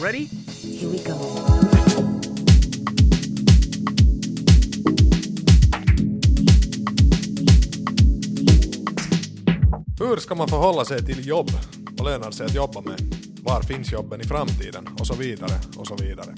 [0.00, 0.28] Ready?
[0.62, 1.14] Here we go.
[9.98, 11.50] Hur ska man förhålla sig till jobb?
[11.90, 13.00] Vad lönar sig att jobba med?
[13.42, 14.88] Var finns jobben i framtiden?
[15.00, 16.34] Och så vidare, och så vidare.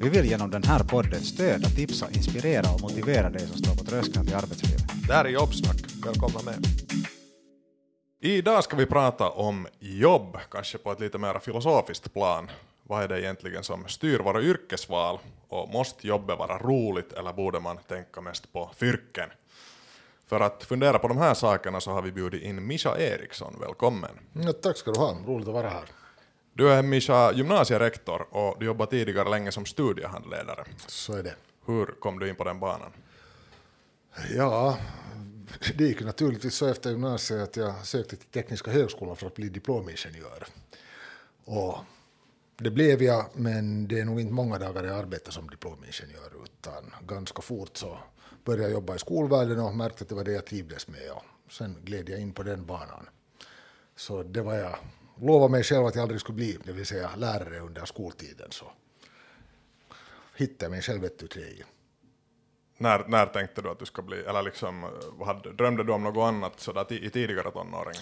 [0.00, 3.84] Vi vill genom den här podden stödja, tipsa, inspirera och motivera dig som står på
[3.84, 4.82] tröskeln till arbetslivet.
[5.06, 5.76] Det här är Jobbsnack,
[6.06, 6.66] välkomna med.
[8.20, 12.48] Idag ska vi prata om jobb, kanske på ett lite mer filosofiskt plan.
[12.92, 15.18] Vad är det egentligen som styr våra yrkesval?
[15.48, 19.28] Och måste jobbet vara roligt eller borde man tänka mest på fyrken?
[20.26, 24.10] För att fundera på de här sakerna så har vi bjudit in Misha Eriksson, välkommen.
[24.32, 25.84] Ja, tack ska du ha, roligt att vara här.
[26.52, 30.64] Du är Misha gymnasierektor och du jobbar tidigare länge som studiehandledare.
[30.86, 31.34] Så är det.
[31.66, 32.92] Hur kom du in på den banan?
[34.36, 34.78] Ja,
[35.74, 39.48] det gick naturligtvis så efter gymnasiet att jag sökte till Tekniska högskolan för att bli
[39.48, 40.46] diplomingenjör.
[41.44, 41.78] Och
[42.62, 46.94] det blev jag, men det är nog inte många dagar jag arbetar som diplomingenjör utan
[47.06, 47.98] ganska fort så
[48.44, 51.52] började jag jobba i skolvärlden och märkte att det var det jag trivdes med och
[51.52, 53.08] sen gled jag in på den banan.
[53.96, 54.76] Så det var jag
[55.20, 58.64] lovade mig själv att jag aldrig skulle bli, det vill säga lärare under skoltiden så
[60.36, 61.62] hittade jag mig själv ett tre i.
[62.78, 64.86] När, när tänkte du att du ska bli, eller liksom,
[65.24, 67.94] hade, drömde du om något annat sådär i tidigare tonåring?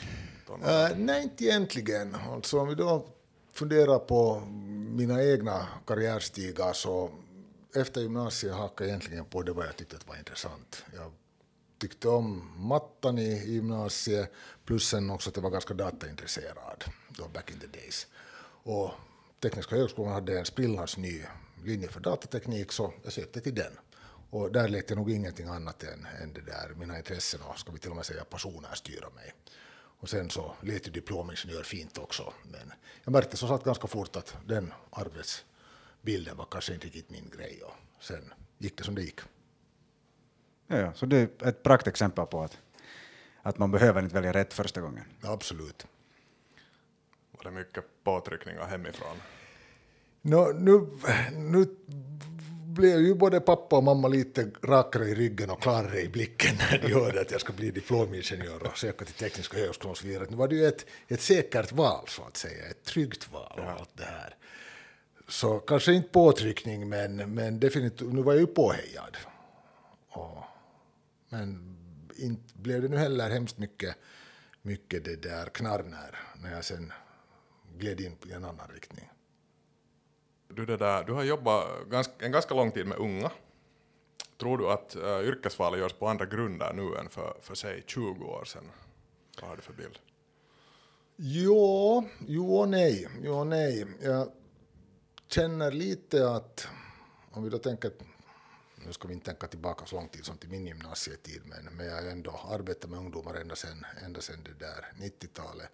[0.46, 0.74] tonåring?
[0.74, 2.16] Eh, nej, inte egentligen.
[2.30, 3.06] Alltså, om vi då
[3.52, 4.40] funderar på
[4.90, 7.10] mina egna karriärstigar så
[7.74, 10.84] efter gymnasiet hakade jag egentligen på det vad jag tyckte var intressant.
[10.94, 11.12] Jag
[11.78, 14.32] tyckte om mattan i i gymnasiet
[14.64, 18.06] plus sen också att jag var ganska dataintresserad då back in the days.
[18.62, 18.90] Och
[19.42, 21.22] Tekniska högskolan hade en sprillans ny
[21.64, 23.72] linje för datateknik så jag sökte till den.
[24.30, 27.72] Och där lät jag nog ingenting annat än, än det där, mina intressen och ska
[27.72, 29.34] vi till och med säga passioner styra mig.
[30.00, 32.32] Och sen så lät ju diplomingenjör fint också.
[32.42, 32.72] Men
[33.04, 37.62] jag märkte så satt ganska fort att den arbetsbilden var kanske inte riktigt min grej.
[37.64, 39.20] Och sen gick det som det gick.
[40.66, 42.58] Ja, ja, så det är ett praktexempel på att,
[43.42, 45.04] att man behöver inte välja rätt första gången.
[45.22, 45.86] Absolut.
[47.30, 49.16] Var det mycket påtryckningar hemifrån?
[50.22, 50.86] Nå, nu,
[51.32, 51.66] nu
[52.74, 56.78] blev ju både pappa och mamma lite rakare i ryggen och klarare i blicken när
[56.78, 60.26] de hörde att jag ska bli diplomingenjör och söka till Tekniska högskolan och så vidare.
[60.30, 63.70] Nu var det ju ett, ett säkert val, så att säga, ett tryggt val och
[63.70, 64.36] allt det här.
[65.28, 69.16] Så kanske inte påtryckning, men, men definitivt, nu var jag ju påhejad.
[70.08, 70.44] Och,
[71.28, 71.76] men
[72.16, 73.96] inte blev det nu heller hemskt mycket,
[74.62, 76.92] mycket det där knarr när, när jag sen
[77.78, 79.10] gled in i en annan riktning.
[80.50, 83.30] Du, det där, du har jobbat ganska, en ganska lång tid med unga.
[84.40, 87.82] Tror du att eh, uh, yrkesvalet görs på andra grunder nu än för, för säg
[87.86, 88.64] 20 år sedan?
[89.40, 89.98] Vad har du för bild?
[91.16, 93.08] Jo, jo och nej.
[93.22, 93.86] Jo och nej.
[94.02, 94.32] Jag
[95.28, 96.68] känner lite att,
[97.30, 97.90] om vi då tänker,
[98.86, 101.86] nu ska vi inte tänka tillbaka så lång tid som till min gymnasietid, men, men
[101.86, 105.68] jag har ändå arbetat med ungdomar ända sedan, ända sedan det där 90-talet.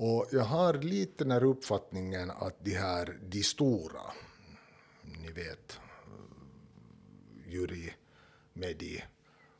[0.00, 4.00] Och jag har lite den här uppfattningen att de här, de stora,
[5.02, 5.80] ni vet,
[7.46, 7.94] Juri,
[8.52, 9.04] Medi,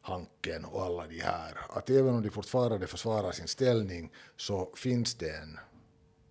[0.00, 5.14] Hanken och alla de här, att även om de fortfarande försvarar sin ställning så finns
[5.14, 5.58] det en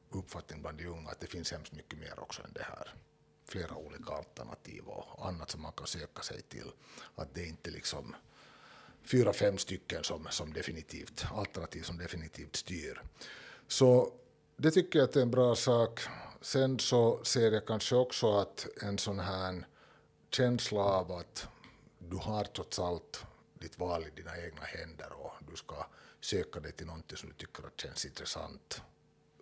[0.10, 2.96] uppfattning bland de unga att det finns hemskt mycket mer också än det här.
[3.48, 6.72] Flera olika alternativ och annat som man kan söka sig till.
[7.16, 8.16] Att det inte liksom
[9.04, 13.02] fyra, fem stycken som, som definitivt, alternativ som definitivt styr.
[13.68, 14.14] Så
[14.58, 16.00] det tycker jag att är en bra sak.
[16.42, 19.68] Sen så ser jag kanske också att en sån här
[20.32, 21.48] känsla av att
[22.00, 23.26] du har trots allt
[23.60, 25.86] ditt val i dina egna händer och du ska
[26.22, 28.82] söka dig till någonting som du tycker att känns intressant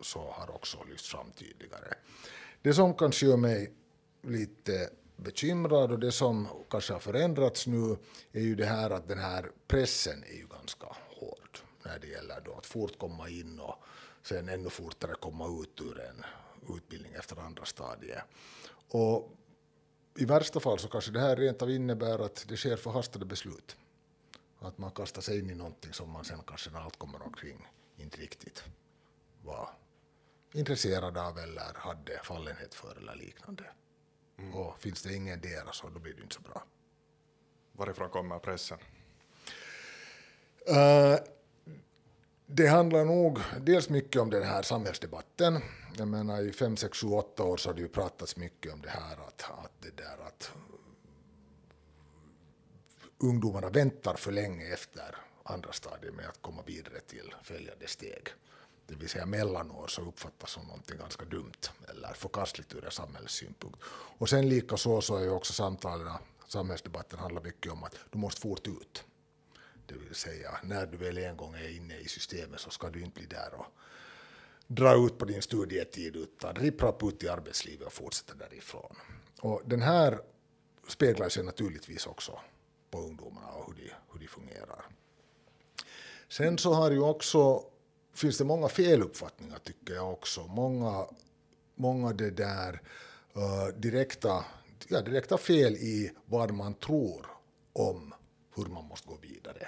[0.02, 1.94] så har också lyfts fram tydligare.
[2.62, 3.74] Det som kanske gör mig
[4.22, 7.98] lite bekymrad och det som kanske har förändrats nu
[8.32, 12.42] är ju det här att den här pressen är ju ganska hård när det gäller
[12.46, 13.76] då att fort komma in och
[14.26, 16.26] sen ännu fortare komma ut ur en
[16.76, 18.24] utbildning efter andra stadiet.
[18.90, 19.32] Och
[20.18, 23.78] i värsta fall så kanske det här rent av innebär att det sker förhastade beslut.
[24.60, 27.68] Att man kastar sig in i någonting som man sen kanske när allt kommer omkring
[27.98, 28.64] inte riktigt
[29.44, 29.70] var
[30.54, 33.64] intresserad av eller hade fallenhet för eller liknande.
[34.54, 36.64] Och finns det ingen där så då blir det inte så bra.
[37.72, 38.78] Varifrån kommer pressen?
[40.68, 41.20] Eh,
[42.48, 45.62] det handlar nog dels mycket om den här samhällsdebatten.
[45.98, 48.82] Jag menar i 5, 6, 7, 8 år så har det ju pratats mycket om
[48.82, 50.52] det här att, att det där att
[53.18, 58.28] ungdomarna väntar för länge efter andra stadiet med att komma vidare till följande steg.
[58.88, 63.80] det vill säga mellanår, så uppfattas som någonting ganska dumt eller förkastligt ur en samhällssynpunkt.
[64.18, 66.08] Och sen likaså så är ju också samtalen,
[66.48, 69.04] samhällsdebatten handlar mycket om att du måste fort ut.
[69.86, 73.02] Det vill säga, när du väl en gång är inne i systemet så ska du
[73.02, 73.66] inte bli där och
[74.68, 78.96] dra ut på din studietid utan rippa ut i arbetslivet och fortsätta därifrån.
[79.42, 80.20] Och den här
[80.88, 82.40] speglar sig naturligtvis också
[82.92, 84.86] på ungdomarna och hur de, hur de fungerar.
[86.30, 87.64] Sen så har ju också,
[88.14, 90.48] finns det många feluppfattningar tycker jag också.
[90.48, 91.06] Många,
[91.76, 92.82] många det där
[93.38, 94.46] uh, direkta,
[94.88, 97.26] ja, direkta fel i vad man tror
[97.74, 98.15] om
[98.56, 99.68] hur man måste gå vidare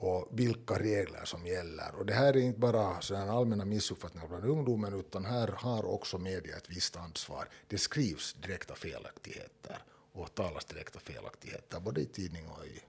[0.00, 1.94] och vilka regler som gäller.
[1.94, 6.18] Och det här är inte bara sådana allmänna missuppfattningar bland ungdomen utan här har också
[6.18, 7.48] media ett visst ansvar.
[7.68, 9.78] Det skrivs direkta felaktigheter
[10.12, 12.80] och talas direkta felaktigheter både i tidning och i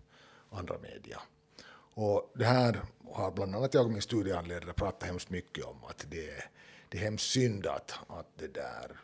[0.49, 1.21] andra media.
[1.93, 2.81] Och det här
[3.11, 6.45] har bland annat jag och min studiehandledare pratat hemskt mycket om att det är,
[6.89, 8.99] det är hemskt synd att, att det där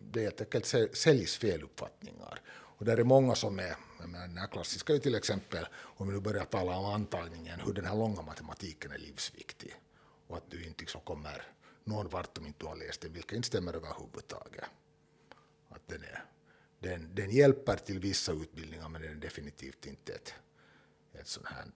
[0.00, 2.40] det helt enkelt säljs feluppfattningar.
[2.80, 6.20] Och där är många som är, den här klassiska är till exempel, om vi nu
[6.20, 9.74] börjar tala om antagningen, hur den här långa matematiken är livsviktig.
[10.26, 11.42] Och att du inte liksom kommer
[11.84, 14.64] någon vart om inte du har läst den, vilket inte stämmer överhuvudtaget.
[15.68, 16.24] Att den, är,
[16.78, 20.34] den, den hjälper till vissa utbildningar, men den är definitivt inte ett,
[21.12, 21.66] ett sånt här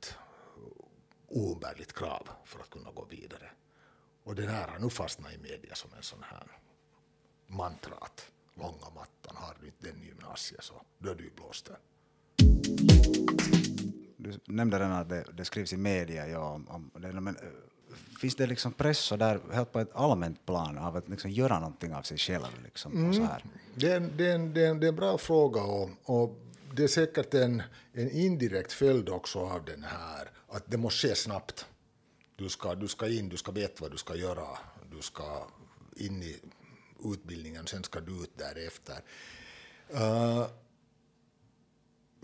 [1.29, 3.51] oumbärligt krav för att kunna gå vidare.
[4.23, 6.59] Och den här har nu fastnat i media som en sån här
[7.47, 11.77] mantra att långa mattan, har du inte den i gymnasiet så då är du blåsten.
[14.17, 17.43] Du nämnde redan att det, det skrivs i media, ja, om, om det, men eh,
[18.21, 21.61] finns det liksom press så där, helt på ett allmänt plan av att liksom göra
[21.61, 22.45] någonting av sig själv?
[22.65, 23.15] Liksom, mm.
[23.15, 23.45] så här?
[23.75, 26.39] Det, är, det, är en, det, är en, det är en bra fråga och, och
[26.73, 27.63] det är säkert en,
[27.93, 31.67] en indirekt följd också av den här, att det måste ske snabbt.
[32.37, 34.47] Du ska, du ska in, du ska veta vad du ska göra,
[34.91, 35.47] du ska
[35.97, 36.41] in i
[37.05, 39.03] utbildningen, sen ska du ut därefter.
[39.95, 40.47] Uh,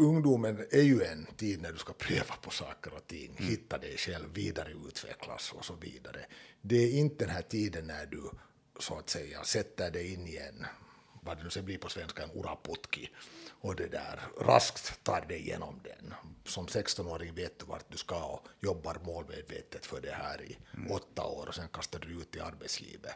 [0.00, 3.50] ungdomen är ju en tid när du ska pröva på saker och ting, mm.
[3.50, 6.26] hitta dig själv, vidareutvecklas och så vidare.
[6.62, 8.30] Det är inte den här tiden när du
[8.78, 10.66] så att säga sätter dig in i en,
[11.22, 13.10] vad det nu ska bli på svenska, en uraputki
[13.60, 16.14] och det där raskt tar dig igenom den.
[16.44, 20.92] Som 16-åring vet du vart du ska och jobbar målmedvetet för det här i mm.
[20.92, 23.12] åtta år och sen kastar du ut i arbetslivet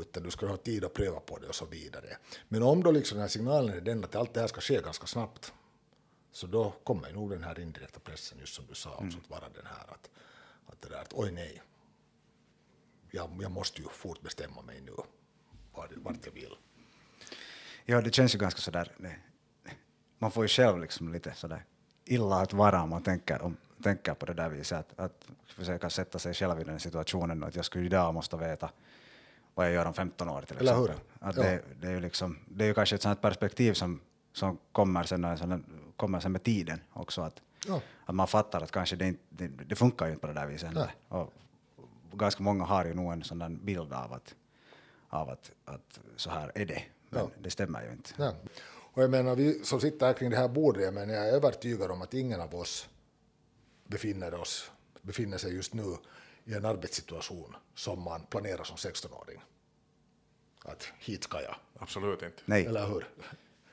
[0.00, 2.16] utan du ska ha tid att pröva på det och så vidare.
[2.48, 4.80] Men om då liksom den här signalen är den att allt det här ska ske
[4.80, 5.52] ganska snabbt,
[6.32, 9.08] så då kommer nog den här indirekta pressen, just som du sa, mm.
[9.08, 10.10] att vara den här att,
[10.66, 11.62] att det där att oj nej,
[13.10, 14.92] jag, jag måste ju fort bestämma mig nu
[15.74, 16.54] vart, vart jag vill.
[17.84, 19.18] Ja, det känns ju ganska sådär, nej.
[20.18, 21.64] man får ju själv liksom lite sådär
[22.04, 25.90] illa att vara om man tänker, om, tänker på det där viset, att, att försöka
[25.90, 28.70] sätta sig själv i den situationen, att jag skulle idag måste veta
[29.54, 30.96] vad jag gör om 15 år till exempel.
[31.20, 34.00] Att det, det, är ju liksom, det är ju kanske ett sånt perspektiv som,
[34.32, 35.64] som kommer, sen,
[35.96, 37.20] kommer sen med tiden också.
[37.20, 37.80] Att, ja.
[38.04, 40.46] att man fattar att kanske det, inte, det, det funkar ju inte på det där
[40.46, 40.94] viset heller.
[41.08, 41.32] Och
[42.12, 44.34] ganska många har ju nog en sån bild av att,
[45.08, 47.30] av att, att så här är det, men ja.
[47.42, 48.10] det stämmer ju inte.
[48.16, 48.32] Ja.
[48.94, 51.32] Och jag menar, vi som sitter här kring det här bordet, jag, menar, jag är
[51.32, 52.88] övertygad om att ingen av oss
[53.86, 54.70] befinner, oss,
[55.02, 55.96] befinner sig just nu
[56.44, 59.42] i en arbetssituation som man planerar som 16-åring.
[60.64, 61.56] Att hit ska jag.
[61.78, 62.42] Absolut inte.
[62.44, 62.66] Nej.
[62.66, 63.08] Eller hur?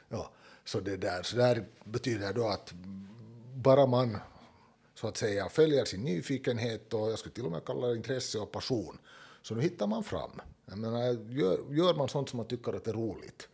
[0.10, 0.32] Ja,
[0.66, 2.74] så det där, så där betyder då att
[3.56, 4.18] bara man
[4.94, 8.40] så att säga följer sin nyfikenhet och jag skulle till och med kalla det intresse
[8.40, 8.98] och passion,
[9.42, 10.42] så nu hittar man fram.
[10.66, 11.00] Jag menar,
[11.30, 13.50] gör, gör man sånt som man tycker att det är roligt,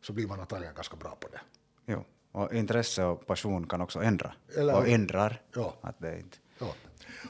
[0.00, 1.40] så blir man antagligen ganska bra på det.
[1.86, 5.42] Jo, och intresse och passion kan också ändra, Eller, och ändrar.
[5.54, 5.74] Ja.
[5.80, 6.38] Att det inte...
[6.58, 6.74] ja.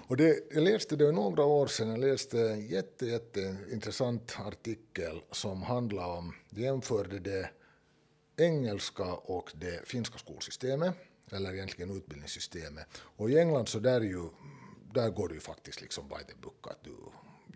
[0.08, 5.62] Och det, jag läste det några år sedan, jag läste en jätte, jätteintressant artikel som
[5.62, 7.50] handlade om, jämförde det
[8.36, 10.94] engelska och det finska skolsystemet,
[11.32, 12.86] eller egentligen utbildningssystemet.
[12.98, 14.28] Och i England så där, ju,
[14.94, 16.96] där går det ju faktiskt liksom by the book, att du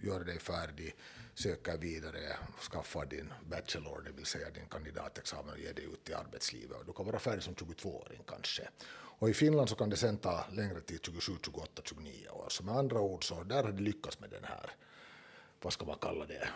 [0.09, 0.95] gör dig färdig,
[1.35, 2.37] söker vidare,
[2.71, 6.77] skaffar din bachelor, det vill säga din kandidatexamen och ger dig ut i arbetslivet.
[6.77, 8.69] Och du kan vara färdig som 22-åring kanske.
[9.21, 12.47] Och i Finland så kan det sen ta längre tid, 27, 28, 29 år.
[12.49, 14.71] Så med andra ord så där har de lyckats med den här,
[15.63, 16.49] vad ska man kalla det,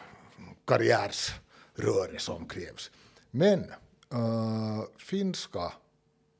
[0.64, 2.90] karriärsröret som krävs.
[3.30, 3.60] Men
[4.12, 5.72] äh, finska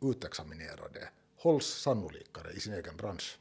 [0.01, 3.39] utexaminerade hålls sannolikare i sin egen bransch.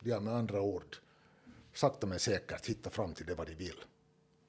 [0.00, 0.96] De har med andra ord
[1.72, 3.84] sakta men säkert hittat fram till det vad de vill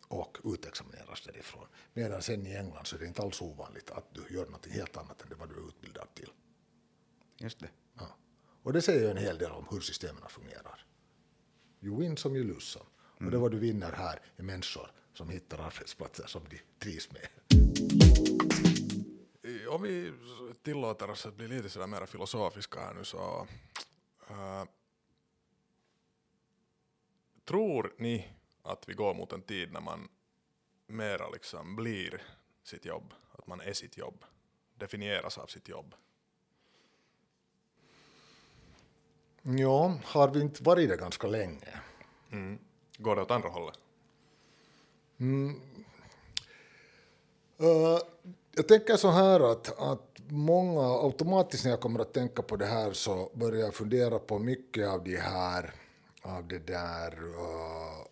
[0.07, 1.67] och utexamineras därifrån.
[1.93, 4.97] Medan sen i England så är det inte alls ovanligt att du gör något helt
[4.97, 6.29] annat än det vad du är utbildad till.
[7.39, 7.69] Just det.
[7.99, 8.07] Ja.
[8.63, 10.85] Och det säger ju en hel del om hur systemen fungerar.
[11.81, 12.85] You win som you lose som.
[13.25, 17.27] Och det vad du vinner här är människor som hittar arbetsplatser som de trivs med.
[19.69, 20.13] Om vi
[20.63, 23.47] tillåter oss att bli lite sådär mer filosofiska här nu så
[24.29, 24.63] äh,
[27.45, 30.09] tror ni att vi går mot en tid när man
[30.87, 32.21] mera liksom blir
[32.63, 34.25] sitt jobb, att man är sitt jobb,
[34.75, 35.95] definieras av sitt jobb?
[39.57, 41.79] Ja, har vi inte varit det ganska länge?
[42.97, 43.79] Går det åt andra hållet?
[47.59, 47.99] Eh,
[48.51, 52.65] jag tänker så här att, att många automatiskt när jag kommer att tänka på det
[52.65, 55.73] här så börjar jag fundera på mycket av de här
[56.21, 58.05] av det där uh,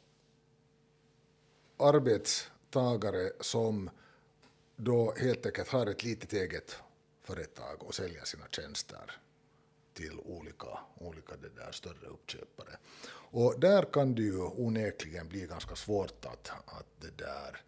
[1.77, 3.89] arbetstagare som
[4.75, 6.77] då helt enkelt har ett litet eget
[7.23, 9.19] företag och säljer sina tjänster
[9.97, 12.77] till olika, olika det där större uppköpare.
[13.31, 17.61] Och där kan det ju onekligen bli ganska svårt att, att det där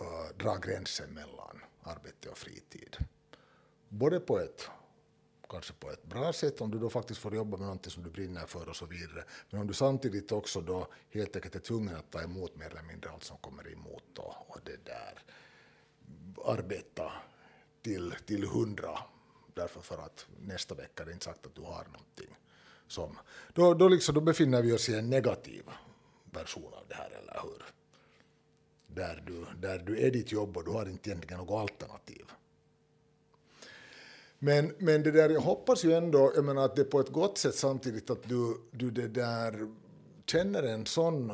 [0.00, 2.96] äh, dra gränsen mellan arbete och fritid.
[3.88, 4.68] Både på ett
[5.48, 8.10] kanske på ett bra sätt om du då faktiskt får jobba med någonting som du
[8.10, 9.24] brinner för och så vidare.
[9.50, 12.82] Men om du samtidigt också då helt enkelt är tvungen att ta emot mer eller
[12.82, 15.22] mindre allt som kommer emot då, och det där
[16.44, 17.12] arbeta
[17.82, 18.98] till, till hundra
[19.58, 22.36] därför för att nästa vecka är det inte sagt att du har någonting
[22.88, 23.18] som,
[23.52, 25.62] då, då, liksom, då befinner vi oss i en negativ
[26.24, 27.62] version av det här, eller hur?
[28.86, 32.24] Där du, där du är ditt jobb och du har inte egentligen något alternativ.
[34.38, 37.08] Men, men det där, jag hoppas ju ändå, jag menar att det är på ett
[37.08, 39.74] gott sätt samtidigt att du, du det där
[40.26, 41.32] känner en sån,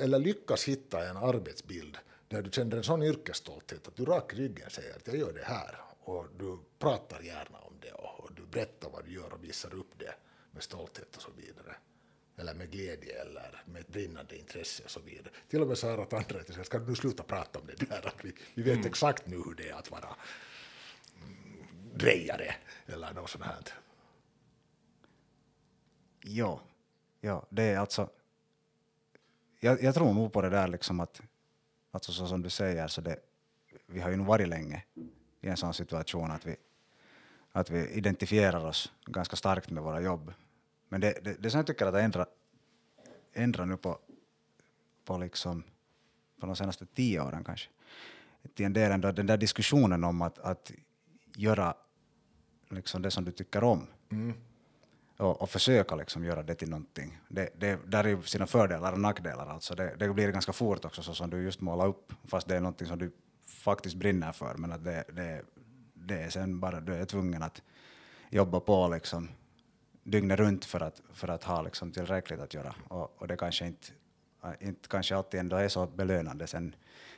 [0.00, 4.36] eller lyckas hitta en arbetsbild där du känner en sån yrkesstolthet att du rak i
[4.36, 8.34] ryggen säger att jag gör det här och du pratar gärna om det och, och
[8.34, 10.14] du berättar vad du gör och visar upp det
[10.50, 11.76] med stolthet och så vidare.
[12.36, 15.30] Eller med glädje eller med ett brinnande intresse och så vidare.
[15.48, 17.88] Till och med så här att andra säger, ska du nu sluta prata om det
[17.88, 18.06] där?
[18.06, 20.16] Att vi, vi vet exakt nu hur det är att vara
[21.94, 22.54] drejare
[22.86, 23.62] eller något sånt här.
[26.20, 26.60] Ja,
[27.20, 28.10] ja, det är alltså...
[29.60, 31.20] Jag, jag tror nog på det där liksom att,
[31.90, 33.20] alltså så som du säger, så det,
[33.86, 34.84] vi har ju nog varit länge
[35.40, 36.56] i en sån situation att vi,
[37.52, 40.32] att vi identifierar oss ganska starkt med våra jobb.
[40.88, 42.26] Men det, det, det som jag tycker att det ändrar,
[43.32, 43.98] ändrar nu på,
[45.04, 45.64] på, liksom,
[46.40, 47.68] på de senaste tio åren kanske,
[48.54, 50.72] till en del ändå den där diskussionen om att, att
[51.36, 51.74] göra
[52.68, 53.86] liksom det som du tycker om
[55.16, 57.18] och, och försöka liksom göra det till någonting.
[57.28, 59.46] Det, det, där är sina fördelar och nackdelar.
[59.46, 62.56] Alltså det, det blir ganska fort också, så som du just målar upp, fast det
[62.56, 63.12] är någonting som du
[63.46, 65.42] faktiskt brinner för, men att det, det,
[65.94, 67.62] det är sen bara du är tvungen att
[68.30, 69.28] jobba på liksom
[70.02, 72.74] dygnet runt för att, för att ha liksom tillräckligt att göra.
[72.88, 73.88] Och, och det kanske inte,
[74.60, 76.74] inte kanske alltid ändå är så belönande sen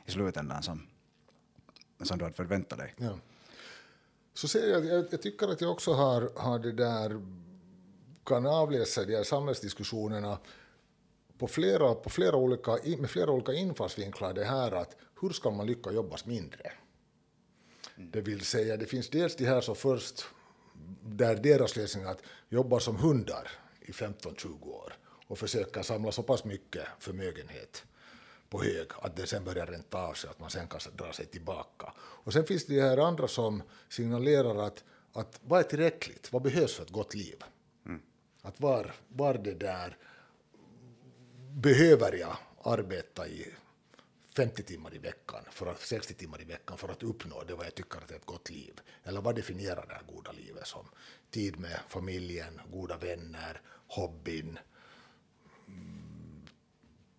[0.06, 0.86] i slutändan som,
[2.02, 2.94] som du hade förväntat dig.
[2.96, 3.18] Ja.
[4.34, 7.22] Så ser jag, jag, jag tycker att jag också har, har det där,
[8.24, 10.38] kan avläsa de här samhällsdiskussionerna
[11.38, 15.66] på flera, på flera olika, med flera olika infallsvinklar det här att hur ska man
[15.66, 16.72] lyckas jobbas mindre?
[17.96, 20.24] Det vill säga, det finns dels de här som först,
[21.02, 24.92] där deras lösning är att jobba som hundar i 15-20 år
[25.26, 27.84] och försöka samla så pass mycket förmögenhet
[28.50, 31.26] på hög att det sen börjar ränta av sig, att man sen kan dra sig
[31.26, 31.92] tillbaka.
[31.98, 36.42] Och sen finns det de här andra som signalerar att, att vad är tillräckligt, vad
[36.42, 37.44] behövs för ett gott liv?
[38.42, 39.96] Att var, var det där
[41.54, 43.54] behöver jag arbeta i
[44.36, 47.66] 50 timmar i veckan, för att, 60 timmar i veckan för att uppnå det vad
[47.66, 48.80] jag tycker att är ett gott liv?
[49.04, 50.88] Eller vad definierar det här goda livet som?
[51.30, 54.58] Tid med familjen, goda vänner, hobbyn,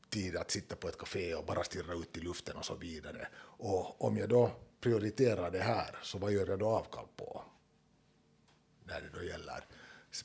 [0.09, 3.27] tid att sitta på ett café och bara stirra ut i luften och så vidare.
[3.37, 7.43] Och om jag då prioriterar det här, så vad gör jag då avkall på?
[8.83, 9.65] När det då gäller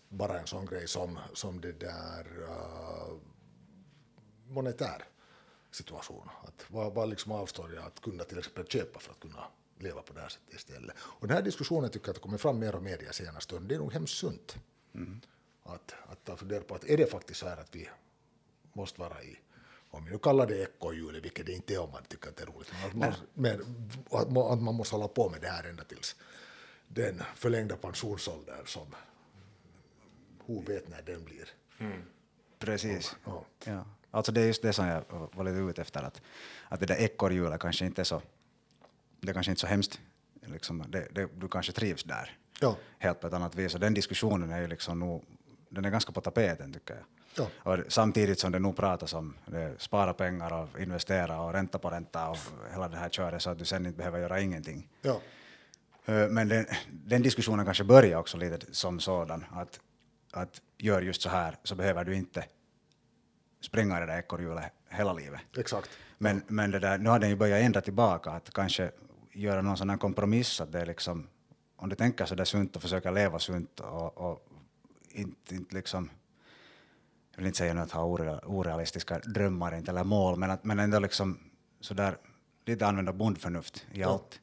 [0.09, 3.19] bara en sån grej som, som det där uh,
[4.49, 5.05] monetär
[5.71, 6.29] situation.
[6.43, 9.45] Att vad, vad liksom avstår jag att kunna till exempel köpa för att kunna
[9.79, 10.97] leva på det här sättet istället.
[10.99, 13.41] Och den här diskussionen tycker jag att det kommer fram mer och mer i senaste
[13.41, 13.69] stunden.
[13.69, 14.57] Det är nog hemskt sunt.
[15.63, 17.89] Att, att ta fundera på att är det faktiskt så här att vi
[18.73, 19.39] måste vara i
[19.91, 22.43] om vi nu kallar det ekorrhjulet, vilket det inte är om man tycker att det
[22.43, 23.61] är roligt, men att man, men
[24.11, 26.17] att man, måste hålla på med det här ända tills
[26.89, 28.95] den förlängda pensionsåldern som
[30.39, 31.49] hon vet när den blir.
[32.59, 33.17] Precis.
[33.25, 33.45] Ja.
[33.65, 33.85] Ja.
[34.14, 36.21] Alltså det är just det som jag var lite ute efter, att,
[36.68, 38.23] att det där ekorrhjulet kanske inte är så,
[39.21, 40.00] det är kanske inte så hemskt,
[40.47, 42.76] liksom, det, det, du kanske trivs där Ja.
[42.99, 43.75] helt på ett annat vis.
[43.75, 45.25] Och den diskussionen är ju liksom nog,
[45.68, 47.04] den är ganska på tapeten tycker jag.
[47.64, 47.73] Ja.
[47.73, 51.90] Och samtidigt som det nog pratas om det, spara pengar och investera och ränta på
[51.90, 52.38] ränta och
[52.71, 54.88] hela det här köret så att du sen inte behöver göra ingenting.
[55.02, 55.21] Ja.
[56.06, 59.80] Eh, Men den, den diskussionen kanske börjar också lite som sådan, att,
[60.33, 62.44] att gör just så här så behöver du inte
[63.64, 65.40] springa det där ekorrhjulet hela livet.
[65.56, 65.90] Exakt.
[66.18, 68.90] Men, men det där, nu har den ju börjat ändra tillbaka, att kanske
[69.33, 71.28] göra någon sån här kompromiss, att det är liksom,
[71.76, 74.49] om du tänker så där sunt och försöker leva sunt och, och
[75.09, 76.11] inte, inte liksom,
[77.30, 80.64] jag vill inte säga nu att ha ore- orealistiska drömmar inte, eller mål, men, att,
[80.64, 81.38] men ändå liksom
[81.80, 82.16] sådär,
[82.66, 84.40] lite använda bondförnuft i allt,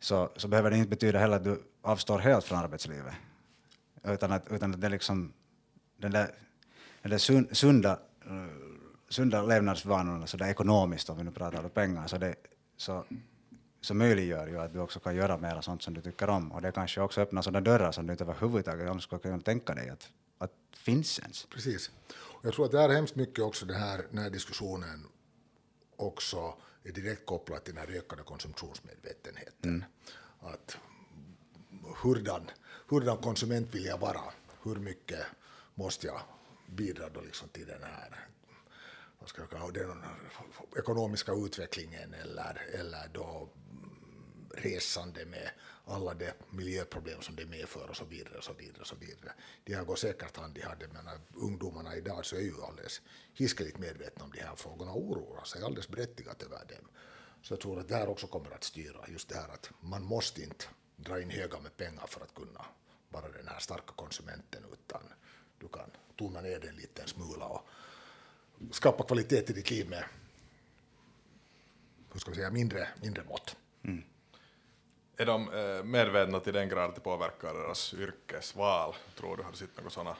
[0.00, 3.14] så, så behöver det inte betyda heller att du avstår helt från arbetslivet,
[4.04, 5.32] utan att, utan att det liksom,
[5.96, 6.30] den där,
[7.02, 7.98] den där sun, sunda,
[9.14, 12.34] sunda levnadsvanorna så där ekonomiskt, om vi nu pratar om pengar, så, det,
[12.76, 13.04] så,
[13.80, 16.52] så möjliggör ju att du också kan göra mera sånt som du tycker om.
[16.52, 19.74] Och det kanske också öppnar sådana dörrar som du inte överhuvudtaget annars skulle kunna tänka
[19.74, 21.46] dig att, att finns ens.
[21.46, 21.90] Precis.
[22.12, 25.06] Och jag tror att det är hemskt mycket också den här, den här diskussionen
[25.96, 26.54] också
[26.84, 29.84] är direkt kopplat till den här ökade konsumtionsmedvetenheten.
[30.40, 30.76] Att
[32.02, 32.50] hurdan,
[32.88, 34.20] hurdan konsument vill jag vara?
[34.62, 35.20] Hur mycket
[35.74, 36.20] måste jag
[36.66, 38.28] bidra då liksom till den här
[39.24, 40.02] vad ska jag kalla den
[40.76, 45.50] ekonomiska utvecklingen eller, eller då mm, resande med
[45.84, 48.38] alla de miljöproblem som det medför och så vidare.
[48.38, 49.32] Och så vidare, och så vidare.
[49.64, 50.82] De här går säkert hand i hand.
[50.92, 53.00] men ungdomarna idag så är ju alldeles
[53.34, 56.88] hiskeligt medvetna om de här frågorna och oroar sig alldeles berättigat över dem.
[57.42, 60.02] Så jag tror att det här också kommer att styra just det här att man
[60.02, 60.64] måste inte
[60.96, 62.66] dra in höga med pengar för att kunna
[63.08, 65.02] vara den här starka konsumenten utan
[65.58, 67.66] du kan tona ner den lite en smula och
[68.70, 70.04] skapa kvalitet i ditt liv med
[72.12, 73.56] hur ska vi säga, mindre, mindre mått.
[75.16, 78.94] Är de eh, medvetna till den grad att det påverkar deras yrkesval?
[79.18, 79.42] Tror du?
[79.42, 80.16] Har du sett något sådana?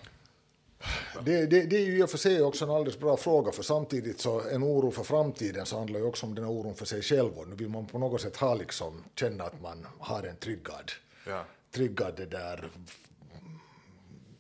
[1.25, 3.63] Det, det, det är ju i och för sig också en alldeles bra fråga, för
[3.63, 6.85] samtidigt så en oro för framtiden så handlar ju också om den här oron för
[6.85, 7.39] sig själv.
[7.39, 10.93] Och nu vill man på något sätt ha liksom, känna att man har en tryggad,
[11.27, 11.45] Ja.
[11.71, 12.71] tryggad det där,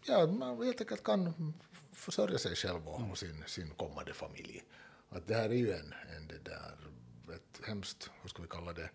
[0.07, 1.55] ja, man helt enkelt kan
[2.05, 4.64] försörja sig själv och, och sin, sin kommande familj.
[5.09, 6.77] Att det här är ju en, en det där,
[7.35, 8.90] ett hemskt, hur ska vi kalla det,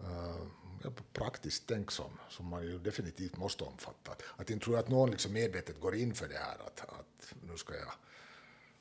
[0.00, 4.12] uh, praktiskt tänk som, som man ju definitivt måste omfatta.
[4.12, 6.80] Att, att inte tror jag att någon liksom medvetet går in för det här att,
[6.80, 7.92] att nu ska jag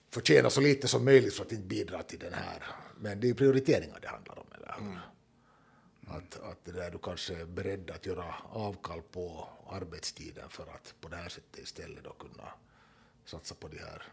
[0.10, 2.63] förtjäna så lite som möjligt för att inte bidra till den här.
[2.98, 5.00] Men det är ju prioriteringar det handlar om, eller hur?
[6.08, 10.96] Att, att det där du kanske är beredd att göra avkall på arbetstiden för att
[11.02, 12.54] på det här sättet istället då kunna
[13.28, 14.04] satsa på de här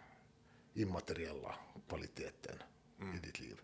[0.74, 1.54] immateriella
[1.88, 2.62] kvaliteten
[3.14, 3.60] i ditt liv.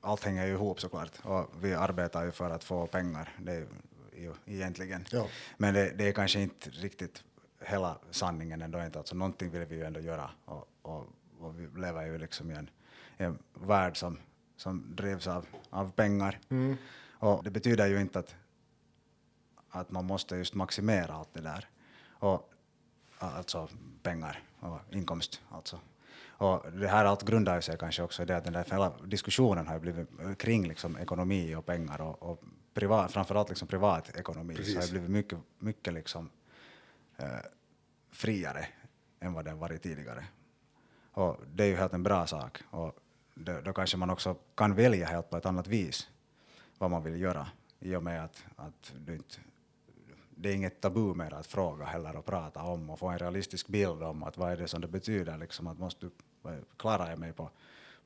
[0.00, 3.66] Allt hänger ju ihop såklart och vi arbetar ju för att få pengar, det är
[4.16, 5.04] ju egentligen.
[5.10, 5.28] Ja.
[5.56, 7.24] Men det, det är kanske inte riktigt
[7.60, 11.06] hela sanningen ändå inte, alltså någonting vill vi ju ändå göra och, och,
[11.38, 12.70] och vi lever ju liksom i en,
[13.16, 14.18] en värld som,
[14.56, 16.40] som drivs av, av pengar.
[17.18, 18.34] Och det betyder ju inte att,
[19.68, 21.68] att man måste just maximera allt det där.
[22.08, 22.52] Och,
[23.18, 23.68] alltså
[24.02, 25.80] pengar och inkomst alltså.
[26.38, 29.66] Och det här allt grundar sig kanske också i det att den där hela diskussionen
[29.66, 32.42] har blivit kring liksom ekonomi och pengar och, och
[32.74, 34.90] privat, framförallt liksom privatekonomi så har Precis.
[34.90, 36.30] blivit mycket, mycket liksom
[37.16, 37.26] eh,
[38.10, 38.66] friare
[39.20, 40.24] än vad den varit tidigare.
[41.12, 42.98] Och det är ju helt en bra sak och
[43.34, 46.08] då, då kanske man också kan välja helt på ett annat vis
[46.78, 47.48] vad man vill göra
[47.80, 49.36] i och med att, att du inte,
[50.38, 53.68] det är inget tabu med att fråga heller och prata om och få en realistisk
[53.68, 56.10] bild om att vad är det som det betyder liksom att måste
[56.76, 57.50] klarar jag mig på,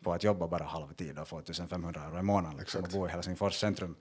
[0.02, 3.10] på att jobba bara halvtid och få 1500 euro i månaden liksom, och bo i
[3.10, 3.94] Helsingfors centrum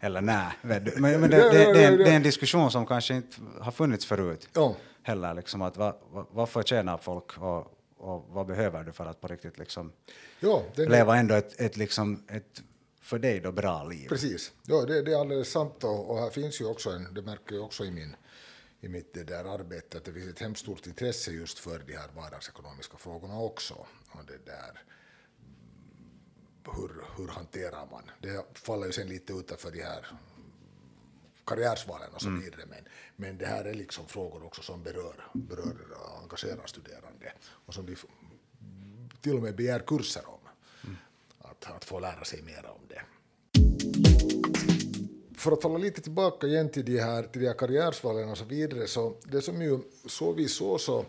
[0.00, 0.46] eller nej.
[0.62, 3.72] Men, men det, det, det, är en, det är en diskussion som kanske inte har
[3.72, 4.76] funnits förut Ja.
[5.02, 9.28] heller liksom att vad, vad, förtjänar folk och, och vad behöver du för att på
[9.28, 9.92] riktigt liksom
[10.40, 12.62] Ja, leva ändå ett, ett, liksom, ett
[13.04, 14.08] för dig då bra liv.
[14.08, 17.22] Precis, ja, det, det är alldeles sant och, och här finns ju också en, det
[17.22, 18.16] märker jag också i, min,
[18.80, 21.96] i mitt det där arbete, att det finns ett hemskt stort intresse just för de
[21.96, 23.74] här vardagsekonomiska frågorna också.
[24.10, 24.82] Och det där,
[25.38, 28.02] mm, hur, hur hanterar man?
[28.22, 30.06] Det faller ju sen lite utanför de här
[31.46, 32.84] karriärsvalen och så vidare, men,
[33.16, 37.32] men det här är liksom frågor också som berör, berör och engagerar studerande
[37.66, 38.04] och som de f-
[39.20, 40.38] till och med begär kurser om.
[41.60, 43.02] Att, att få lära sig mer om det.
[45.36, 48.44] För att falla lite tillbaka igen till de här, till de här karriärsvalen och så
[48.44, 51.04] vidare, så det som ju så vi så så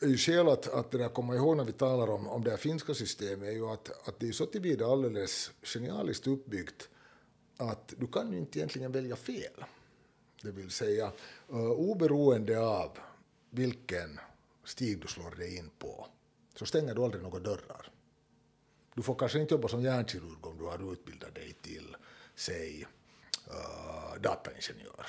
[0.00, 2.50] är ju skäl att, att det där komma ihåg när vi talar om, om det
[2.50, 6.88] här finska systemet är ju att, att det är så tillvida alldeles genialiskt uppbyggt
[7.56, 9.64] att du kan ju inte egentligen välja fel.
[10.42, 11.12] Det vill säga
[11.52, 12.98] uh, oberoende av
[13.50, 14.20] vilken
[14.64, 16.06] stig du slår dig in på
[16.54, 17.90] så stänger du aldrig några dörrar.
[18.98, 21.96] Du får kanske inte jobba som hjärnkirurg om du har utbildat dig till,
[22.34, 22.86] säg,
[23.48, 25.06] uh, dataingenjör.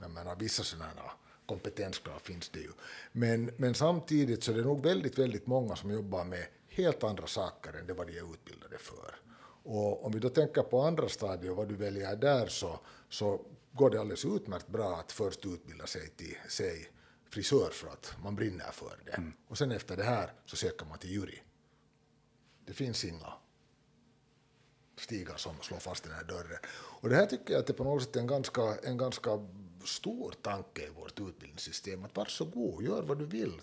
[0.00, 1.10] Jag menar, vissa sådana
[1.46, 2.70] kompetenskrav finns det ju.
[3.12, 7.26] Men, men samtidigt så är det nog väldigt, väldigt många som jobbar med helt andra
[7.26, 9.14] saker än det vad de är utbildade för.
[9.62, 13.40] Och om vi då tänker på andra stadier och vad du väljer där så, så
[13.72, 16.90] går det alldeles utmärkt bra att först utbilda sig till, säg,
[17.30, 19.12] frisör för att man brinner för det.
[19.12, 19.32] Mm.
[19.48, 21.38] Och sen efter det här så söker man till jury.
[22.66, 23.32] Det finns inga
[24.96, 26.58] stigar som slår fast den här dörren.
[26.74, 29.30] Och det här tycker jag att det på något sätt är en ganska, en ganska
[29.84, 32.04] stor tanke i vårt utbildningssystem.
[32.04, 33.60] Att varsågod, gör vad du vill.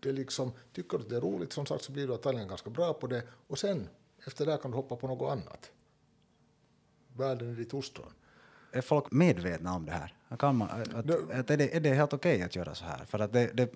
[0.00, 2.94] Det liksom, tycker du det är roligt som sagt så blir du antagligen ganska bra
[2.94, 3.88] på det och sen
[4.26, 5.70] efter det kan du hoppa på något annat.
[7.16, 8.12] Världen är ditt ostron.
[8.72, 10.14] Är folk medvetna om det här?
[10.38, 12.84] Kan man, att, det, att är, det, är det helt okej okay att göra så
[12.84, 13.04] här?
[13.04, 13.72] För att det, det,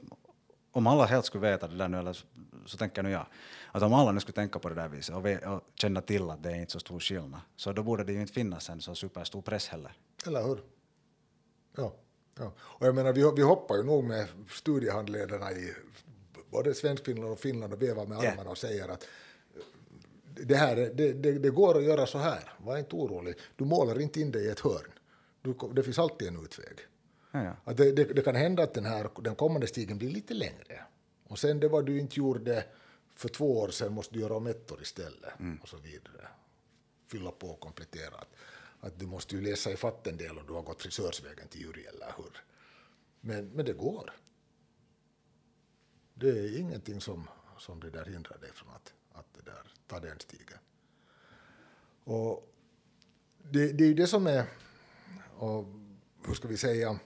[0.73, 2.25] om alla helt skulle veta det där nu, eller
[2.67, 3.27] så tänker nu jag,
[3.73, 6.43] att om alla nu skulle tänka på det där viset och, och känna till att
[6.43, 8.95] det är inte så stor skillnad, så då borde det ju inte finnas en så
[8.95, 9.93] superstor press heller.
[10.27, 10.63] Eller hur?
[11.77, 11.95] Ja.
[12.39, 12.53] ja.
[12.59, 15.75] Och jag menar, vi, vi hoppar ju nog med studiehandledarna i
[16.51, 18.51] både Svenskfinland och Finland och vevar med armarna yeah.
[18.51, 19.07] och säger att
[20.35, 23.35] det, här, det, det, det, går att göra så här, var inte orolig.
[23.57, 24.93] Du målar inte in dig i ett hörn.
[25.43, 26.79] Du, det finns alltid en utväg.
[27.31, 27.57] Ja, ja.
[27.65, 30.85] Att det, det, kan hända att den, här, den kommande stigen blir lite längre.
[31.33, 32.65] Och sen det vad du inte gjorde
[33.15, 35.41] för två år sedan måste du göra om ett år istället.
[35.41, 35.59] Mm.
[35.63, 36.29] Och så vidare.
[37.07, 38.15] Fylla på och komplettera.
[38.15, 38.35] Att,
[38.81, 41.83] att du måste ju läsa i en del om du har gått frisörsvägen till jury
[41.83, 42.45] eller hur.
[43.21, 44.13] Men, men det går.
[46.15, 50.01] Det är ingenting som, som det där hindrar dig från att, att det där, ta
[50.01, 50.59] den stigen.
[52.05, 52.55] Och
[53.51, 54.45] det, det är ju det som är,
[55.37, 55.65] och
[56.27, 56.99] hur ska vi säga,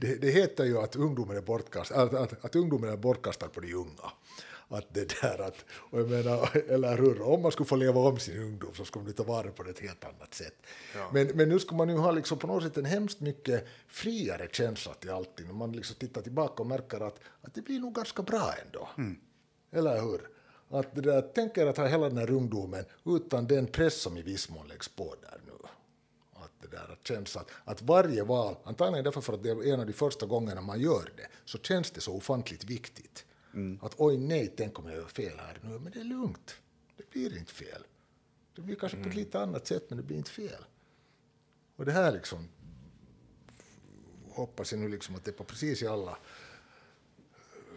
[0.00, 3.60] det, det, heter ju att ungdomen är bortkastad, att, att, att ungdomen är bortkastad på
[3.60, 4.12] de unga.
[4.68, 8.18] Att det där att, och jag menar, eller hur, om man skulle få leva om
[8.18, 10.54] sin ungdom så skulle man ta vara på det ett helt annat sätt.
[10.94, 11.10] Ja.
[11.12, 14.48] Men, men nu ska man ju ha liksom på något sätt en hemskt mycket friare
[14.52, 15.54] känsla till allting.
[15.54, 18.88] Man liksom tittar tillbaka och märker att, att det blir nog ganska bra ändå.
[18.98, 19.16] Mm.
[19.72, 20.20] Eller hur?
[20.68, 24.16] Att det där, tänk er att ha hela den här ungdomen utan den press som
[24.16, 25.68] i viss mån läggs på där nu
[26.70, 29.86] där att känns att, att varje val, antagligen därför för att det är en av
[29.86, 33.24] de första gångerna man gör det, så känns det så ofantligt viktigt.
[33.54, 33.78] Mm.
[33.82, 36.56] Att oj nej, tänk om jag gör fel här nu, men det är lugnt.
[36.96, 37.82] Det blir inte fel.
[38.54, 39.18] Det blir kanske på ett mm.
[39.18, 40.64] lite annat sätt, men det blir inte fel.
[41.76, 42.48] Och det här liksom
[44.30, 46.18] hoppas jag nu liksom att det på precis i alla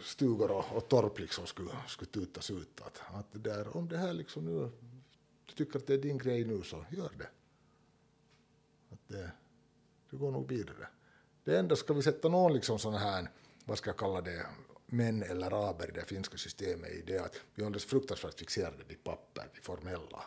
[0.02, 2.82] stugor och, och torp liksom skulle, skulle tutas ut.
[2.82, 4.70] Att, att där, om det här liksom nu,
[5.46, 7.28] du tycker att det är din grej nu så gör det.
[9.14, 9.32] Det,
[10.10, 10.88] det går nog vidare.
[11.44, 13.30] Det enda, ska vi sätta någon liksom sån här,
[13.66, 14.46] vad ska jag kalla det,
[14.86, 18.84] män eller aber i det finska systemet i det att vi är alldeles fruktansvärt fixerade
[18.88, 20.24] vid papper, vid formella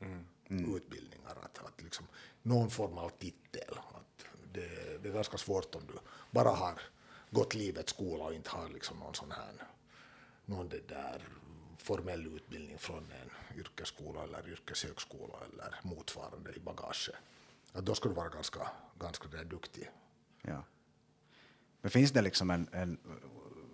[0.00, 0.26] mm.
[0.48, 0.76] Mm.
[0.76, 1.36] utbildningar.
[1.42, 2.06] Att, att liksom,
[2.42, 3.78] någon form av titel.
[3.94, 5.94] Att det, det är ganska svårt om du
[6.30, 6.80] bara har
[7.30, 9.66] gått livets skola och inte har liksom någon sån här
[10.44, 11.28] någon det där
[11.78, 17.14] formell utbildning från en yrkesskola eller yrkeshögskola eller motsvarande i bagaget
[17.76, 19.90] att då ska du vara ganska, ganska där duktig.
[20.42, 20.62] Ja.
[21.80, 22.98] Men finns det liksom en, en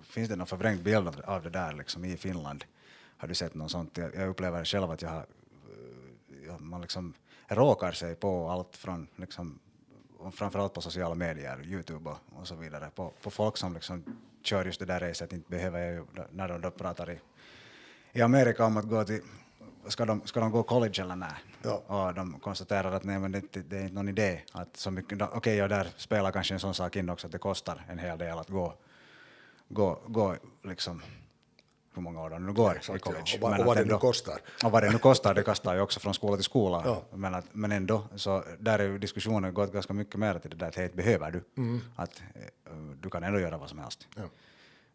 [0.02, 2.64] finns det någon förvrängd bild av, av det där liksom i Finland?
[3.16, 3.96] Har du sett något sånt?
[3.96, 7.14] Jag, jag upplever själv att jag har, eh, jag, man liksom
[7.48, 9.58] råkar sig på allt från liksom,
[10.32, 14.04] framförallt på sociala medier, Youtube och, och så vidare, på, på folk som liksom
[14.42, 17.20] kör just det där racet, inte behöver jag ju, när de då pratar i,
[18.12, 19.22] i Amerika om att gå till
[19.88, 21.34] ska de, ska de gå college eller nej?
[21.62, 21.82] Ja.
[21.86, 24.40] Och de konstaterar att nej, men det, det, är inte någon idé.
[24.52, 27.32] Att så mycket, okej, okay, och där spelar kanske en sån sak in också att
[27.32, 28.74] det kostar en hel del att gå,
[29.68, 31.02] gå, gå liksom,
[31.94, 33.38] hur många år de nu går Exakt, i college.
[33.40, 33.48] Ja.
[33.48, 34.38] Och, och vad det nu kostar.
[34.64, 36.82] Och vad det nu kostar, det kastar ju också från skola till skola.
[36.84, 37.02] Ja.
[37.10, 40.56] Men, att, men ändå, så där är ju diskussionen gått ganska mycket mer till det
[40.56, 41.44] där att hej, behöver du.
[41.56, 41.80] Mm.
[41.96, 44.08] Att eh, du kan ändå göra vad som helst.
[44.16, 44.22] Ja.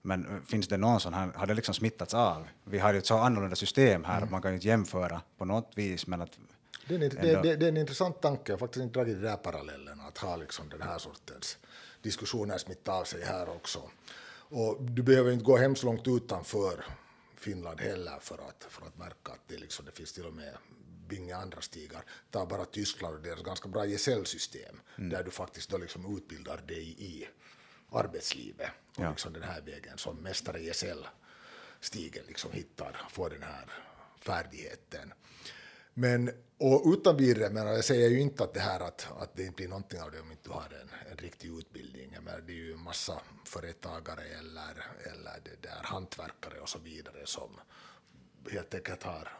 [0.01, 2.47] Men eh, finns det någon sån här, har det liksom smittats av?
[2.63, 4.31] Vi har ju ett så annorlunda system här, mm.
[4.31, 6.31] man kan ju inte jämföra på något vis, men att...
[6.87, 9.15] Det är, en, det, det, det är en intressant tanke, jag har faktiskt inte dragit
[9.15, 11.57] den där parallellen, att ha liksom den här sortens
[12.01, 13.79] diskussioner smitta av sig här också.
[14.49, 16.85] Och du behöver inte gå hemskt långt utanför
[17.35, 20.57] Finland heller för att, för att märka att det, liksom, det finns till och med
[21.07, 22.01] binga andra stigar.
[22.31, 25.09] Ta bara Tyskland och deras ganska bra gesällsystem, mm.
[25.09, 27.27] där du faktiskt då liksom utbildar dig i
[27.91, 29.09] arbetslivet och ja.
[29.09, 31.07] liksom den här vägen som mästare gesäll
[31.79, 33.65] stigen liksom hittar, får den här
[34.19, 35.13] färdigheten.
[35.93, 39.43] Men, och utan vidare, men jag säger ju inte att det här att, att det
[39.43, 42.11] inte blir någonting av det om inte du har en, en riktig utbildning.
[42.11, 47.21] Menar, det är ju en massa företagare eller, eller det där hantverkare och så vidare
[47.25, 47.59] som
[48.51, 49.31] helt enkelt har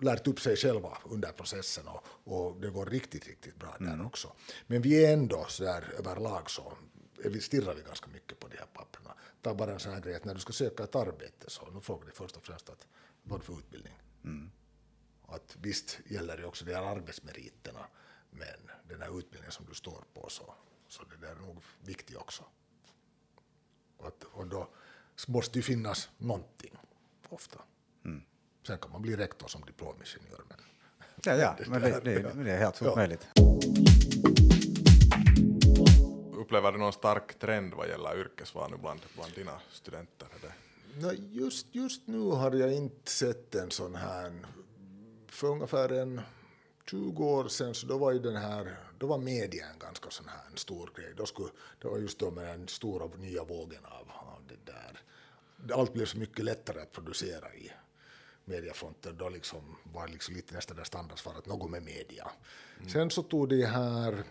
[0.00, 4.32] lärt upp sig själva under processen och, och det går riktigt, riktigt bra där också.
[4.66, 6.72] Men vi är ändå så där överlag så
[7.24, 9.14] vi stirrar vi ganska mycket på de här papperna.
[9.42, 11.80] Ta bara en sån här grej att när du ska söka ett arbete så nu
[11.80, 12.86] frågar de först och främst att
[13.22, 13.98] vad för utbildning.
[15.28, 17.86] Att visst gäller det också de här arbetsmeriterna,
[18.30, 20.54] men den här utbildningen som du står på så,
[20.88, 22.44] så det där är nog viktigt också.
[23.98, 24.68] Att, och då
[25.28, 26.76] måste ju finnas någonting
[27.28, 27.58] ofta.
[28.66, 30.44] Sen kan man bli rektor som diplomingenjör.
[30.48, 30.58] Men
[31.24, 32.94] Ja, ja, men det, det, det är helt fullt
[33.34, 33.65] Ja.
[36.46, 40.26] Upplever du någon stark trend vad gäller yrkesval bland, bland dina studenter?
[40.26, 40.54] Är det?
[41.00, 44.32] Nå, just, just nu har jag inte sett en sån här...
[45.28, 46.20] För ungefär en
[46.90, 50.28] 20 år sedan så då var ju den här, då var media en ganska sån
[50.28, 51.14] här en stor grej.
[51.16, 51.48] Då skulle,
[51.82, 55.00] det var just då med den stora nya vågen av, av det där.
[55.74, 57.72] Allt blev så mycket lättare att producera i
[58.44, 59.16] mediafronten.
[59.16, 62.30] Då liksom var liksom lite nästan det standardsvaret, något med media.
[62.92, 64.24] Sen så tog det här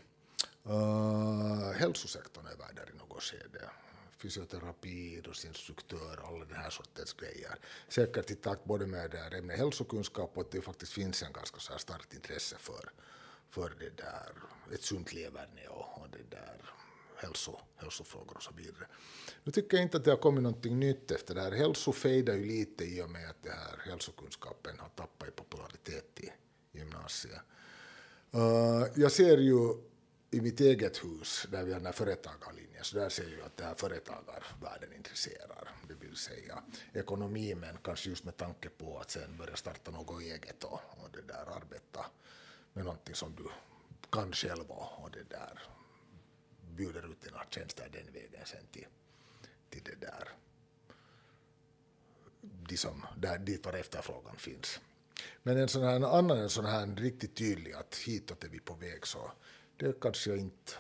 [0.70, 3.70] uh, hälsosektorn över där i något skede
[4.26, 7.56] fysioterapi, idrottsinstruktör, alla den här sortens grejer.
[7.88, 11.72] Säkert i takt både med ämnet hälsokunskap och att det faktiskt finns en ganska så
[11.72, 12.92] här starkt intresse för,
[13.50, 14.32] för det där,
[14.74, 16.62] ett sunt leverne och, och det där
[17.16, 18.88] hälso, hälsofrågor och så vidare.
[19.44, 21.52] Nu tycker jag inte att det har kommit någonting nytt efter det här.
[21.52, 26.20] Hälso fejdar ju lite i och med att det här hälsokunskapen har tappat i popularitet
[26.20, 26.30] i
[26.78, 27.42] gymnasiet.
[28.36, 29.74] Uh, jag ser ju
[30.32, 33.42] i mitt eget hus, där vi har den här företagarlinjen, så där ser jag ju
[33.44, 35.72] att det här företagarvärlden intresserar.
[35.88, 40.22] Det vill säga ekonomi, men kanske just med tanke på att sen börja starta något
[40.22, 42.06] eget och, och det där arbeta
[42.74, 43.48] med någonting som du
[44.12, 45.62] kan själv och, och det där
[46.76, 48.88] bjuder ut dina tjänster den vägen sen till,
[49.70, 50.30] till det där
[52.42, 54.80] de som, där, dit var efterfrågan finns.
[55.44, 58.60] Men en sån här, en annan en sån här riktigt tydlig att hitåt är vi
[58.60, 59.32] på väg så
[59.78, 60.72] det kanske jag inte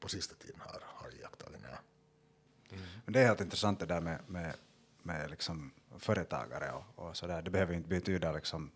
[0.00, 1.56] på sista tiden har, har iakttagit.
[3.04, 4.54] Men det är helt intressant det där med, med,
[5.02, 7.42] med liksom företagare och, och sådär.
[7.42, 8.70] Det behöver ju inte betyda liksom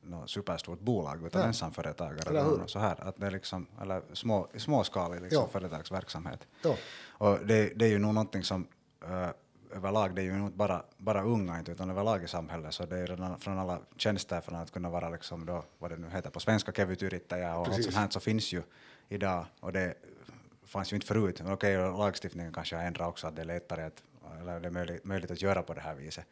[0.00, 1.48] något superstort bolag utan Nej.
[1.48, 2.66] ensamföretagare Eller hur?
[2.66, 3.00] så här.
[3.08, 5.48] Att det är liksom, eller små, småskalig liksom Ja.
[5.48, 6.48] företagsverksamhet.
[6.62, 6.76] Ja.
[7.08, 8.66] Och det, det är ju nog någonting som
[9.04, 9.28] uh,
[9.74, 12.98] överlag, det är ju inte bara, bara unga inte, utan överlag i samhället, så det
[12.98, 16.30] är redan från alla tjänster från att kunna vara liksom då, vad det nu heter
[16.30, 17.84] på svenska, kevytyrittäjä och allt Precis.
[17.84, 18.62] sånt här så finns ju
[19.08, 19.94] idag och det
[20.64, 21.40] fanns ju inte förut.
[21.42, 24.02] Men Okej, lagstiftningen kanske har ändrat också att det är lättare att,
[24.40, 26.26] eller det är möjligt, möjligt att göra på det här viset.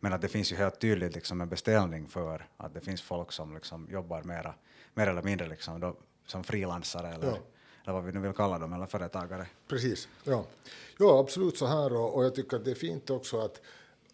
[0.00, 3.32] Men att det finns ju helt tydligt liksom en beställning för att det finns folk
[3.32, 4.54] som liksom jobbar mera,
[4.94, 7.38] mer eller mindre liksom då, som frilansare eller, Ja
[7.84, 9.46] eller vad vi nu vill kalla dem, eller företagare.
[9.68, 10.46] Precis, ja.
[10.98, 13.60] Ja, absolut så här och, och jag tycker att det är fint också att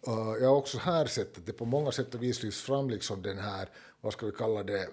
[0.07, 2.89] uh, jag har också här sett att det på många sätt och vis lyfts fram
[2.89, 3.69] liksom den här,
[4.01, 4.87] vad ska vi kalla det,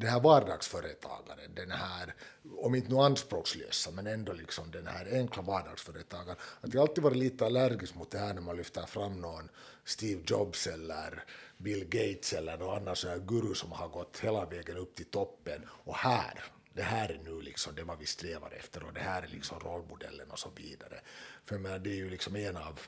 [0.00, 2.14] den här vardagsföretagaren, den här,
[2.58, 6.36] om inte nu anspråkslösa, men ändå liksom den här enkla vardagsföretagaren.
[6.60, 9.48] Att jag alltid varit lite allergisk mot det här när man lyfter fram någon
[9.84, 11.24] Steve Jobs eller
[11.56, 15.06] Bill Gates eller någon annan sån här guru som har gått hela vägen upp till
[15.06, 15.66] toppen.
[15.84, 16.44] Och här,
[16.80, 19.60] det här är nu liksom det vad vi strävar efter och det här är liksom
[19.60, 21.00] rollmodellen och så vidare.
[21.44, 22.80] För jag menar, det är ju liksom en av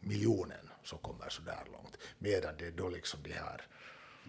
[0.00, 1.96] miljonen som kommer så där långt.
[2.18, 3.66] Medan det är då liksom de här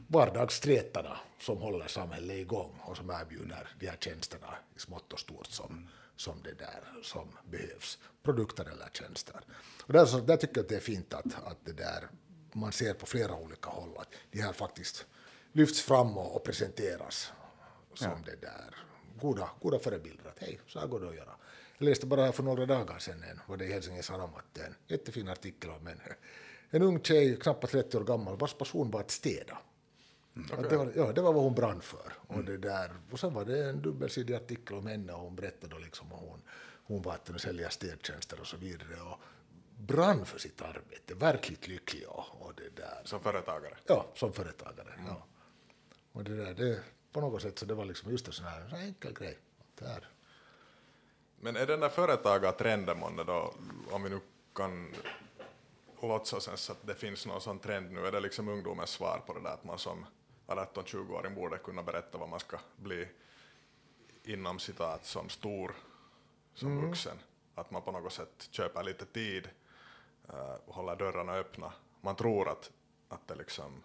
[0.07, 5.47] vardagsträtarna som håller samhället igång och som erbjuder de här tjänsterna i smått och stort
[5.47, 7.99] som, som det där som behövs.
[8.23, 9.41] Produkter eller tjänster.
[9.81, 12.07] Och där, så, där tycker jag att det är fint att, att det där,
[12.53, 15.05] man ser på flera olika håll att de här faktiskt
[15.51, 17.33] lyfts fram och, och presenteras
[17.93, 18.83] som det där
[19.23, 20.29] goda, goda förebilder.
[20.29, 21.35] Att hej, så här går det att göra.
[21.77, 25.29] Jag läste bara för några dagar sedan en, var det i Helsingin Sanomat, en jättefin
[25.29, 25.99] artikel om en,
[26.69, 29.57] en ung tjej, knappt 30 år gammal, vars passion var att städa.
[30.51, 32.13] Att det, var, ja, det var vad hon brann för.
[32.27, 35.79] Och, det där, och sen var det en dubbelsidig artikel om henne och hon berättade
[35.79, 36.41] liksom om hon,
[36.85, 39.01] hon var att sälja städtjänster och så vidare.
[39.01, 39.19] Och
[39.77, 43.01] brann för sitt arbete, verkligt lycklig och, och det där.
[43.03, 43.77] Som företagare.
[43.87, 44.93] Ja, som företagare.
[45.07, 45.25] Ja.
[46.11, 46.79] Och det där, det,
[47.13, 49.37] på något sätt så det var liksom just en sån här, enkel grej.
[49.75, 50.09] Det här.
[51.39, 53.53] Men är den där företagartrenden månne då,
[53.91, 54.19] om vi nu
[54.53, 54.95] kan
[56.01, 59.33] låtsas ens att det finns någon sån trend nu, är det liksom ungdomens svar på
[59.33, 60.05] det där att man som
[60.47, 63.07] 18-20-åring borde kunna berätta vad man ska bli
[64.23, 65.75] inom citat som stor
[66.53, 67.17] som vuxen.
[67.55, 69.49] Att man på något sätt köper lite tid
[70.65, 71.73] och håller dörrarna öppna.
[72.01, 72.71] Man tror att,
[73.09, 73.83] att det liksom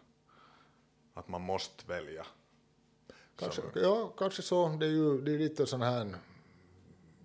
[1.14, 2.26] att man måste välja.
[3.38, 4.68] Kanske, ja, kanske så.
[4.68, 6.16] Det är ju det är lite sån här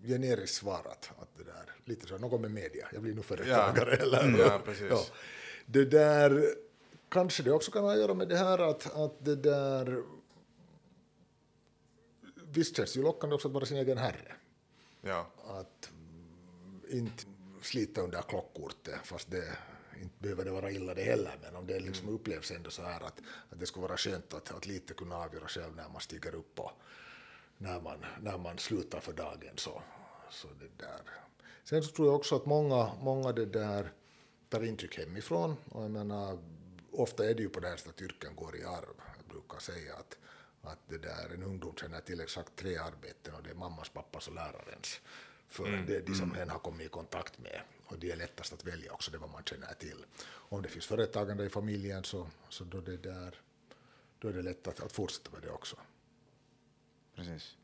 [0.03, 1.11] generiskt svarat.
[1.19, 2.87] Att det där, lite så, något med media.
[2.93, 3.97] Jag blir nu företagare.
[3.99, 4.03] Ja.
[4.03, 5.11] Eller, Mm, ja, precis.
[5.65, 6.55] Det där,
[7.09, 10.03] kanske det också kan ha att göra med det här att, att det där...
[12.51, 14.33] Visst känns det ju lockande också att vara sin egen herre.
[15.01, 15.91] Ja, Att
[16.89, 17.23] inte
[17.61, 19.57] slita under klockkortet, fast det
[20.01, 23.01] inte behöver det vara illa det heller, men om det liksom upplevs ändå så här
[23.01, 26.35] att, att det skulle vara skönt att, att lite kunna avgöra själv när man stiger
[26.35, 26.71] upp och
[27.57, 29.53] när man, när man slutar för dagen.
[29.55, 29.81] Så,
[30.29, 31.01] så det där.
[31.63, 33.91] Sen så tror jag också att många, många det där
[34.49, 36.37] tar intryck hemifrån, och jag menar,
[36.91, 38.95] ofta är det ju på det här sättet att yrken går i arv.
[39.17, 40.17] Jag brukar säga att,
[40.61, 44.27] att det där, en ungdom känner till exakt tre arbeten och det är mammas, pappas
[44.27, 45.01] och lärarens.
[45.47, 48.53] För det är de som hen har kommit i kontakt med och det är lättast
[48.53, 50.05] att välja också det vad man känner till.
[50.25, 53.35] Om det finns företagande i familjen så, så då, det där,
[54.19, 55.75] då är det lätt att, att fortsätta med det också.
[57.15, 57.57] Precis.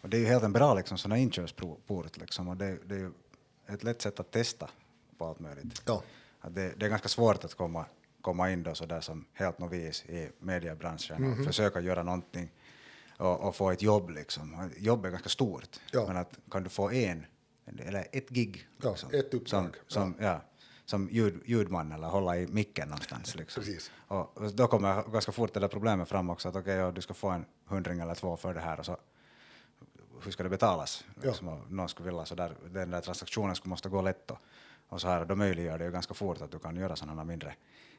[0.00, 2.94] Och det är ju helt en bra liksom, sån här inkörsport liksom, och det, det
[2.94, 3.12] är ju
[3.66, 4.70] ett lätt sätt att testa
[5.18, 5.82] på allt möjligt.
[5.86, 6.02] Ja.
[6.40, 7.86] Att det, det är ganska svårt att komma,
[8.20, 11.40] komma in då så där som helt novis i mediebranschen Mhm.
[11.40, 12.50] och försöka göra någonting
[13.20, 14.70] och, och få ett jobb liksom.
[14.76, 16.04] Jobb är ganska stort, Ja.
[16.06, 17.26] men att kan du få en,
[17.78, 20.40] eller ett gig, Ja, liksom, ett uppdrag, som, som, ja.
[20.84, 23.34] som ljud, ljudman eller hålla i micken någonstans.
[23.34, 23.62] Liksom.
[23.62, 23.90] Precis.
[24.08, 27.14] Och då kommer ganska fort det där problemet fram också, att okej, ja, du ska
[27.14, 28.96] få en hundring eller två för det här och så
[30.24, 31.04] hur ska det betalas?
[31.22, 31.28] Ja.
[31.28, 34.38] Liksom, och någon skulle vilja så där, den där transaktionen skulle måste gå lätt och,
[34.88, 37.24] och så här, och då möjliggör det ju ganska fort att du kan göra sådana
[37.24, 37.54] mindre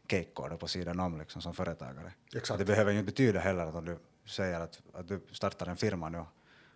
[0.07, 2.13] keikkor på sidan om liksom, som företagare.
[2.35, 2.59] Exakt.
[2.59, 5.77] Det behöver ju inte betyda heller att om du säger att, att du startar en
[5.77, 6.25] firma nu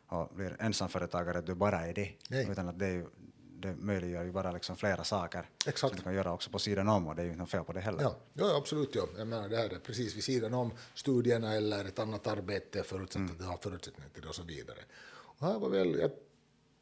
[0.07, 2.11] och blir ensamföretagare, att du bara är det.
[2.29, 2.47] Nej.
[2.51, 3.05] Utan att det, är ju,
[3.59, 5.79] det möjliggör ju bara liksom flera saker Exakt.
[5.79, 7.63] som du kan göra också på sidan om och det är ju inte något fel
[7.63, 8.01] på det heller.
[8.01, 8.95] Ja, ja absolut.
[8.95, 9.07] Ja.
[9.17, 13.31] Jag menar, det här är precis vid sidan om studierna eller ett annat arbete förutsatt
[13.31, 14.79] att du har förutsättningar till det och så vidare.
[15.37, 16.11] Och här var väl, jag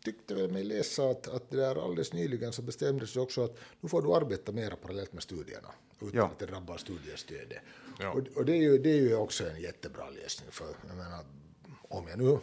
[0.04, 3.58] tyckte väl mig läsa att, att det där alldeles nyligen så bestämdes det också att
[3.82, 6.26] nu får du arbeta mera parallellt med studierna utan Ja.
[6.26, 7.58] att det drabbar studiestödet.
[8.00, 8.12] Ja.
[8.12, 11.26] Och, och det, är ju, det är ju också en jättebra lösning för jag menar,
[11.90, 12.40] om jag nu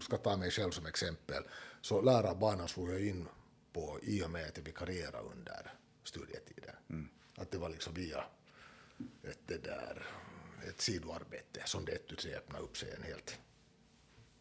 [0.00, 1.42] ska ta mig själv som exempel
[1.80, 3.28] så lärarbanan slog jag in
[3.72, 5.72] på i och med att jag vikarierade under
[6.04, 6.74] studietiden.
[7.36, 8.24] Att det var liksom via
[9.22, 10.06] ett, det där,
[10.68, 13.38] ett sidoarbete som det ett öppnade upp sig en helt,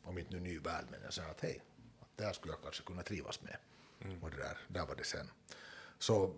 [0.03, 1.61] om inte nu ny värld, men jag sa att hej,
[2.23, 3.57] här skulle jag kanske kunna trivas med.
[4.21, 5.29] Och det där, där var det sen.
[5.99, 6.33] Så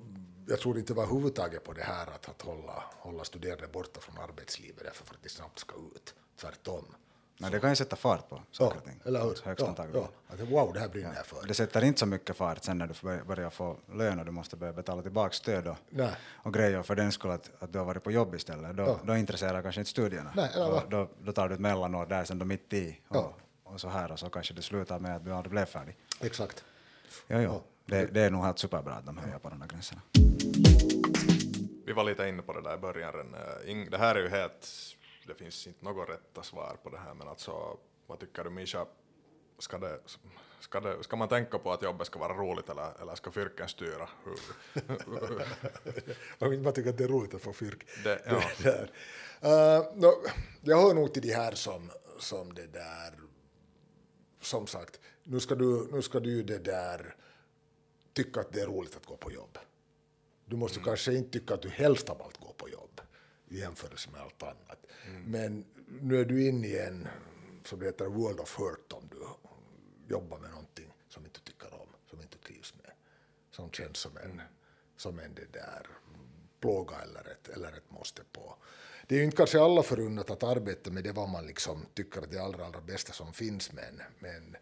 [0.47, 4.83] jag tror inte överhuvudtaget på det här att, att hålla, hålla studerande borta från arbetslivet
[4.83, 6.13] därför för att de snabbt ska ut.
[6.41, 6.85] Tvärtom.
[7.39, 9.01] Men det kan ju sätta fart på Ja, saker och ting.
[9.05, 9.37] eller hur?
[9.43, 10.09] Högst Ja, ja.
[10.27, 11.47] Att, wow, det här brinner jag för.
[11.47, 14.31] Det sätter inte så mycket fart sen när du bör- börjar få lön och du
[14.31, 16.11] måste börja betala tillbaka stöd och, Nej.
[16.33, 18.77] och grejer för den skull att, att du har varit på jobb istället.
[18.77, 18.99] Då, Ja.
[19.03, 20.31] då intresserar kanske inte studierna.
[20.35, 23.15] Nej, eller och då, då tar du ett mellanår där sen då mitt i och,
[23.15, 23.33] Ja.
[23.73, 25.97] Och så här och så kanske det slutar med att du aldrig blev färdig.
[26.21, 26.65] Exakt.
[27.27, 27.63] Jo, jo.
[27.85, 30.01] Det, det är nog helt superbra att de höjer på de där gränserna.
[31.85, 33.35] vi var lite inne på det där i början.
[33.35, 34.67] Eh, Det här är ju helt,
[35.27, 37.77] det finns inte något rätta svar på det här, men alltså,
[38.07, 38.85] vad tycker du Misha?
[39.59, 39.99] Ska, det,
[40.59, 43.67] ska, det, ska man tänka på att jobbet ska vara roligt eller, eller ska fyrken
[43.67, 44.09] styra?
[44.73, 44.89] Vet
[46.51, 47.87] inte, man tycker att det är roligt att få fyrk.
[48.03, 48.21] Det-
[48.63, 48.71] ja.
[49.43, 50.13] Uh, no,
[50.61, 53.13] jag hör nog till de här som, som det där,
[54.47, 57.15] som sagt, nu ska, du, nu ska du ju det där
[58.13, 59.57] tycka att det är roligt att gå på jobb.
[60.45, 63.01] Du måste kanske inte tycka att du helst av allt går på jobb
[63.47, 64.85] i jämförelse med allt annat.
[65.25, 65.65] Men
[66.01, 67.07] nu är du inne i en,
[67.65, 69.17] som det heter, world of hurt om du
[70.13, 72.91] jobbar med någonting som inte tycker om, som inte trivs med.
[73.51, 74.41] Som känns som en,
[74.97, 75.87] som en det där
[76.59, 78.57] plåga eller ett, eller ett måste på.
[79.07, 82.21] Det är ju inte kanske alla förunnat att arbeta med det vad man liksom tycker
[82.21, 84.57] är det allra, allra bästa som finns, men, men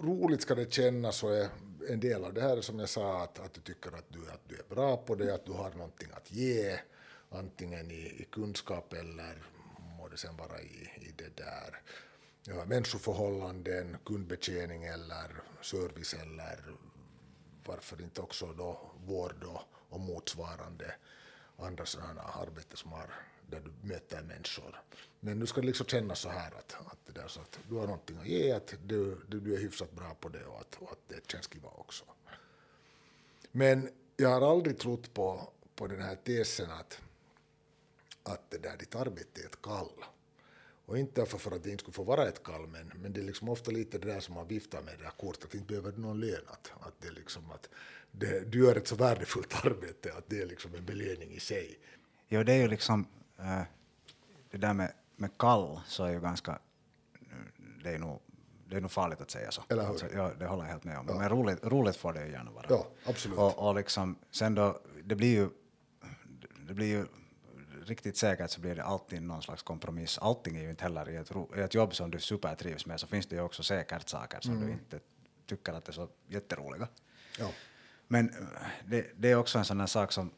[0.00, 1.48] roligt ska det kännas och är
[1.88, 4.18] en del av det här är som jag sa att, att du tycker att du,
[4.18, 6.78] att du är bra på det, att du har någonting att ge,
[7.30, 9.42] antingen i, i kunskap eller
[9.98, 11.82] må det sen vara i, i det där.
[12.44, 16.58] Ja, människoförhållanden, kundbetjäning eller service eller
[17.66, 20.94] varför inte också då vård och, och motsvarande
[21.64, 23.14] andra sådana arbeten som har,
[23.50, 24.82] där du möter människor.
[25.20, 27.74] Men nu ska det liksom kännas så här att, att, det där, så att du
[27.74, 30.74] har någonting att ge, att du, du, du är hyfsat bra på det och att,
[30.74, 32.04] och att det känns kiva också.
[33.52, 37.00] Men jag har aldrig trott på, på den här tesen att,
[38.22, 40.04] att det där ditt arbete är ett kall.
[40.92, 43.24] Och inte för att det inte skulle få vara ett kall, men, men det är
[43.24, 45.92] liksom ofta lite det där som man viftar med det där kortet, att inte behöver
[45.92, 46.42] du någon lön.
[46.46, 47.68] Att, att det liksom att
[48.10, 51.78] det, du gör ett så värdefullt arbete att det är liksom en belöning i sig.
[52.28, 53.06] Jo, det är ju liksom,
[53.38, 53.62] eh,
[54.50, 56.58] det där med, med kall så är ju ganska,
[57.84, 58.20] det är nog,
[58.68, 59.62] det är nog farligt att säga så.
[59.68, 59.90] Eller hur?
[59.90, 61.06] Alltså, ja, det håller jag helt med om.
[61.06, 62.66] Men roligt, roligt får det ju gärna vara.
[62.68, 63.38] Ja, absolut.
[63.38, 65.48] Och, och liksom, sen då, det blir ju,
[66.68, 67.06] det blir ju
[67.86, 70.18] riktigt säkert så blir det alltid någon slags kompromiss.
[70.18, 73.06] Allting är ju inte heller i ett, i ett jobb som du supertrivs med så
[73.06, 74.66] finns det ju också säkert saker som Mm.
[74.66, 75.00] du inte
[75.46, 76.88] tycker att är så jätteroliga.
[77.38, 77.50] Ja.
[78.08, 78.34] Men eh,
[78.86, 80.30] det, det är också en sån här sak som,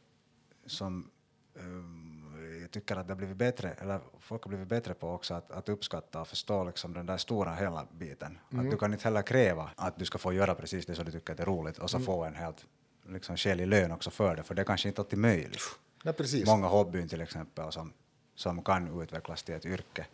[0.65, 1.09] som
[1.55, 5.33] eh, jag tycker att det har blivit bättre, eller folk har blivit bättre på också
[5.33, 8.37] att, att uppskatta och förstå liksom den där stora hela biten.
[8.49, 11.11] Att du kan inte heller kräva att du ska få göra precis det som du
[11.11, 12.65] tycker att är roligt och så få en helt
[13.09, 15.61] liksom, skälig lön också för det, för det är kanske inte alltid möjligt.
[16.05, 16.45] Nej, precis.
[16.45, 17.93] Många hobbyn till exempel som,
[18.35, 20.05] som kan utvecklas till ett yrke,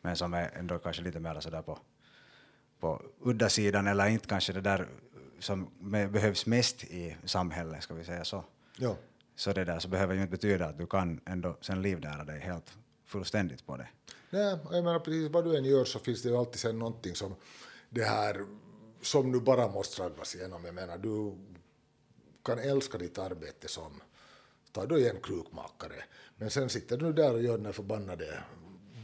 [0.00, 1.78] men som är ändå kanske lite mer sådär på,
[2.80, 4.88] på udda sidan eller inte kanske det där
[5.38, 5.70] som
[6.12, 8.44] behövs mest i samhället, ska vi säga så.
[8.76, 8.96] Ja.
[9.36, 12.40] Så det där så behöver ju inte betyda att du kan ändå sen livnära dig
[12.40, 12.72] helt
[13.04, 13.88] fullständigt på det.
[14.30, 17.14] Nej, jag menar precis vad du än gör så finns det ju alltid sen någonting
[17.14, 17.34] som
[17.88, 18.46] det här
[19.02, 20.64] som nu bara måste tragglas igenom.
[20.64, 21.34] Jag menar, du
[22.44, 24.02] kan älska ditt arbete som,
[24.72, 26.04] ta då igen krukmakare,
[26.36, 28.42] men sen sitter du där och gör den här förbannade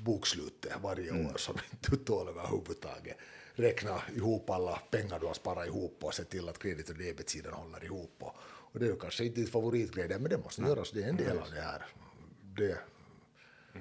[0.05, 3.17] bokslutet varje år som inte du tål överhuvudtaget.
[3.55, 7.53] Räkna ihop alla pengar du har sparat ihop och se till att kredit och debetsidan
[7.53, 8.17] håller ihop.
[8.19, 11.09] Och, och det är ju kanske inte ditt favoritgrej, men det måste göras, det är
[11.09, 11.87] en del av det här.
[12.57, 12.79] Det,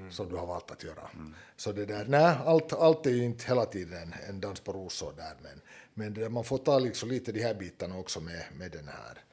[0.09, 1.09] som du har valt att göra.
[1.55, 5.13] Så det där, nej, allt, allt är ju inte hela tiden en, dans på rosor
[5.17, 5.61] där, men,
[5.93, 9.23] men där, man får ta liksom lite de här bitarna också med, med, den här,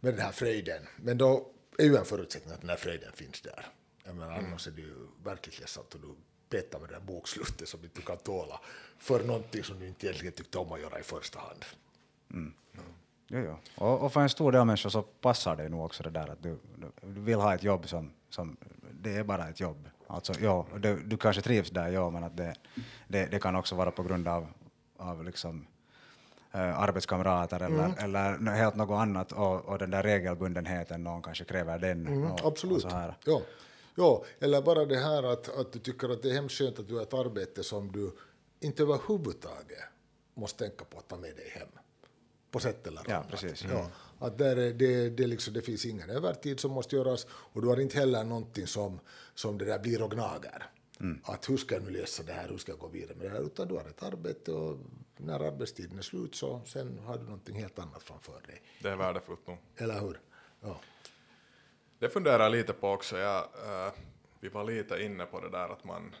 [0.00, 0.82] med den här fröjden.
[0.96, 3.66] Men då är ju en förutsättning att den här fröjden finns där.
[4.04, 6.14] Jag menar, annars är det ju verkligt ledsamt och du
[6.48, 8.60] petar med det där bokslutet som inte du kan tåla
[8.98, 11.64] för någonting som du inte egentligen tyckte om att göra i första hand.
[13.28, 13.58] Jo, jo.
[13.74, 16.42] Och, och för en stor del människor så passar det nog också det där att
[16.42, 16.58] du,
[17.00, 18.56] du vill ha ett jobb som, som
[18.92, 19.88] det är bara ett jobb.
[20.06, 22.54] Alltså, ja, du, du kanske trivs där, ja, men att det,
[23.08, 24.46] det, det kan också vara på grund av,
[24.96, 25.66] av liksom,
[26.52, 31.44] eh, arbetskamrater eller, eller nå- helt något annat och, och den där regelbundenheten, någon kanske
[31.44, 32.24] kräver den.
[32.24, 32.84] och, Absolut.
[32.84, 32.92] Och.
[33.24, 33.42] Ja.
[33.94, 36.88] ja, eller bara det här att, att du tycker att det är hemskt skönt att
[36.88, 38.12] du har ett arbete som du
[38.60, 39.78] inte överhuvudtaget
[40.34, 41.68] måste tänka på att ta med dig hem.
[42.50, 43.30] På sätt eller Ja, annat.
[43.30, 43.64] precis.
[43.72, 43.86] Ja,
[44.18, 47.68] att där är det, det, liksom, det finns ingen övertid som måste göras och du
[47.68, 49.00] har inte heller någonting som,
[49.34, 50.66] som det där blir och gnager.
[51.00, 51.20] Mm.
[51.24, 53.30] Att hur ska jag nu lösa det här, hur ska jag gå vidare med det
[53.30, 54.78] här, utan du har ett arbete och
[55.16, 58.62] när arbetstiden är slut så sen har du någonting helt annat framför dig.
[58.82, 59.58] Det är värdefullt nog.
[59.76, 60.20] Eller hur?
[60.60, 60.80] Ja.
[61.98, 63.18] Det funderar jag lite på också.
[63.18, 63.92] Jag, eh,
[64.40, 66.14] vi var lite inne på det där att man,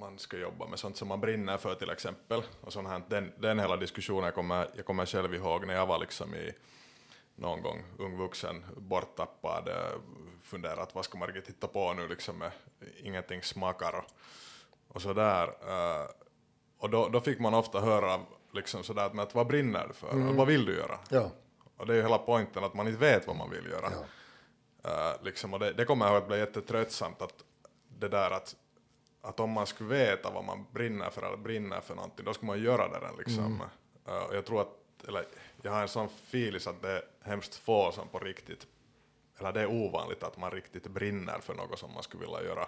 [0.00, 2.42] man ska jobba med sånt som man brinner för till exempel.
[2.60, 5.86] Och sånt här, den, den hela diskussionen jag kommer, jag kommer själv ihåg när jag
[5.86, 6.52] var liksom i
[7.36, 10.00] någon gång ung vuxen, borttappad, eh,
[10.44, 12.50] funderat vad ska man riktigt titta på nu liksom, med
[13.02, 14.04] ingenting smakar och,
[14.88, 15.48] och sådär.
[15.68, 16.06] Eh,
[16.78, 18.20] och då, då fick man ofta höra
[18.52, 20.32] liksom sådär att, men att vad brinner du för?
[20.32, 20.98] Vad vill du göra?
[21.08, 21.30] Ja.
[21.76, 23.92] Och det är ju hela poängen att man inte vet vad man vill göra.
[23.92, 24.04] Ja.
[24.90, 27.44] Eh, liksom, och det, det kommer jag ihåg att bli jättetröttsamt att
[27.88, 28.56] det där att,
[29.20, 32.46] att om man skulle veta vad man brinner för eller brinner för någonting, då skulle
[32.46, 33.00] man göra det.
[33.00, 33.62] där, Liksom.
[34.08, 35.26] Eh, och jag tror att, eller
[35.62, 38.66] jag har en sån filis att det är hemskt få som på riktigt,
[39.38, 42.66] eller det är ovanligt att man riktigt brinner för något som man skulle vilja göra,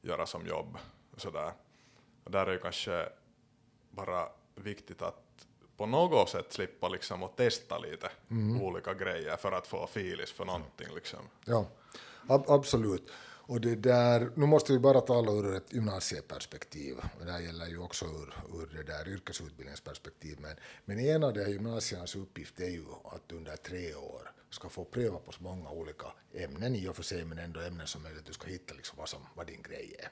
[0.00, 0.78] göra som jobb.
[1.16, 1.52] Sådär.
[2.24, 3.08] Och där är ju kanske
[3.90, 8.10] bara viktigt att på något sätt slippa liksom att testa lite
[8.60, 10.88] olika grejer för att få filis för någonting.
[10.94, 11.20] Liksom.
[11.44, 11.66] Ja,
[12.28, 13.10] ab absolut.
[13.48, 17.66] Och det där, nu måste vi bara tala ur ett gymnasieperspektiv, och det här gäller
[17.66, 22.60] ju också ur, ur det där yrkesutbildningsperspektiv, men, men en av de här gymnasiernas uppgift
[22.60, 26.88] är ju att under tre år ska få pröva på så många olika ämnen i
[26.88, 29.46] och för sig, men ändå ämnen som möjligt, du ska hitta liksom vad, som, vad
[29.46, 30.08] din grej är.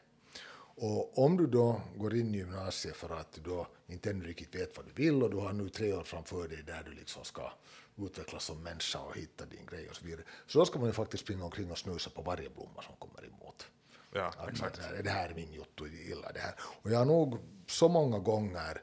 [0.78, 4.54] Och om du då går in i gymnasiet för att du då inte ännu riktigt
[4.54, 7.24] vet vad du vill och du har nu tre år framför dig där du liksom
[7.24, 7.52] ska
[7.96, 10.92] utvecklas som människa och hitta din grej och så vidare, så då ska man ju
[10.92, 13.66] faktiskt springa omkring och snusa på varje blomma som kommer emot.
[14.12, 14.76] Ja, Att exakt.
[14.76, 16.54] Det, här, det här är min jotto, jag gillar det här.
[16.82, 18.82] Och jag har nog så många gånger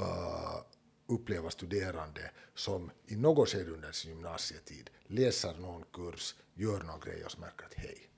[0.00, 0.60] uh,
[1.06, 7.24] uppleva studerande som i något skede under sin gymnasietid läser någon kurs, gör någon grej
[7.24, 8.10] och så märker att hej,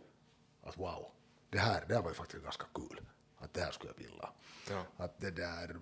[0.63, 1.07] att wow,
[1.51, 3.01] det här, det här var ju faktiskt ganska kul.
[3.37, 4.29] Att det här skulle jag vilja.
[4.71, 4.85] Ja.
[4.97, 5.77] Att det där,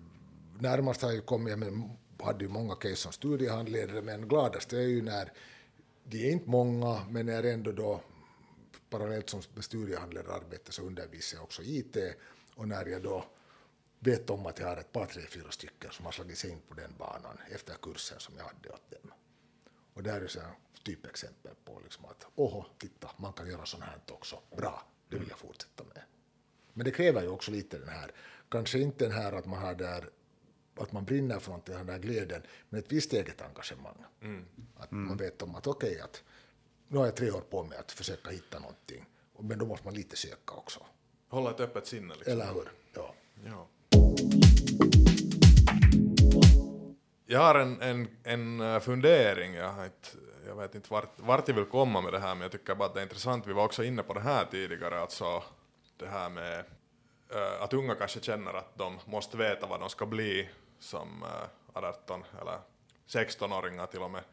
[0.59, 5.01] närmast har jag kommit, jag hade ju många case som studiehandledare, men gladast är ju
[5.01, 5.33] när
[6.03, 8.01] de är inte många, men är ändå då
[8.89, 11.97] parallellt som med studiehandledararbete så undervisar jag också IT
[12.55, 13.25] och när jag då
[14.03, 16.61] vet om att jag har ett par, tre, fyra stycken som har slagit sig in
[16.67, 19.11] på den banan efter kursen som jag hade åt dem.
[19.93, 20.51] Och där är så här
[20.83, 24.39] typexempel på liksom att åh, titta, man kan göra sånt här också.
[24.57, 26.03] Bra, det vill jag fortsätta med.
[26.73, 28.11] Men det kräver ju också lite den här,
[28.49, 30.09] kanske inte den här att man har där
[30.75, 34.03] att man brinner för någonting, den där glöden, men ett visst eget engagemang.
[34.75, 36.23] Att man vet om att okej, att
[36.87, 39.05] nu har jag tre år på mig att försöka hitta någonting,
[39.39, 40.85] men då måste man lite söka också.
[41.27, 42.33] Hålla ett öppet sinne liksom.
[42.33, 42.71] Eller hur?
[42.93, 43.15] Ja.
[43.45, 43.67] Ja.
[47.33, 50.09] Jag har en, en, en eh, fundering, jag, har inte,
[50.47, 52.85] jag vet inte vart, vart jag vill komma med det här, men jag tycker bara
[52.85, 53.47] att det är intressant.
[53.47, 55.43] Vi var också inne på det här tidigare, alltså
[55.97, 56.59] det här med
[57.29, 61.83] eh, att unga kanske känner att de måste veta vad de ska bli som eh,
[61.83, 62.59] 18 eller
[63.07, 64.23] 16-åringar till och med.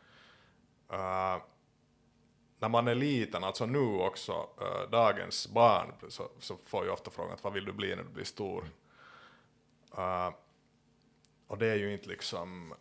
[0.93, 1.43] Eh,
[2.59, 7.11] när man är liten, alltså nu också, eh, dagens barn, så, så får ju ofta
[7.11, 8.65] frågan att vad vill du bli när du blir stor?
[9.97, 10.31] Eh,
[11.47, 12.75] och det är ju inte liksom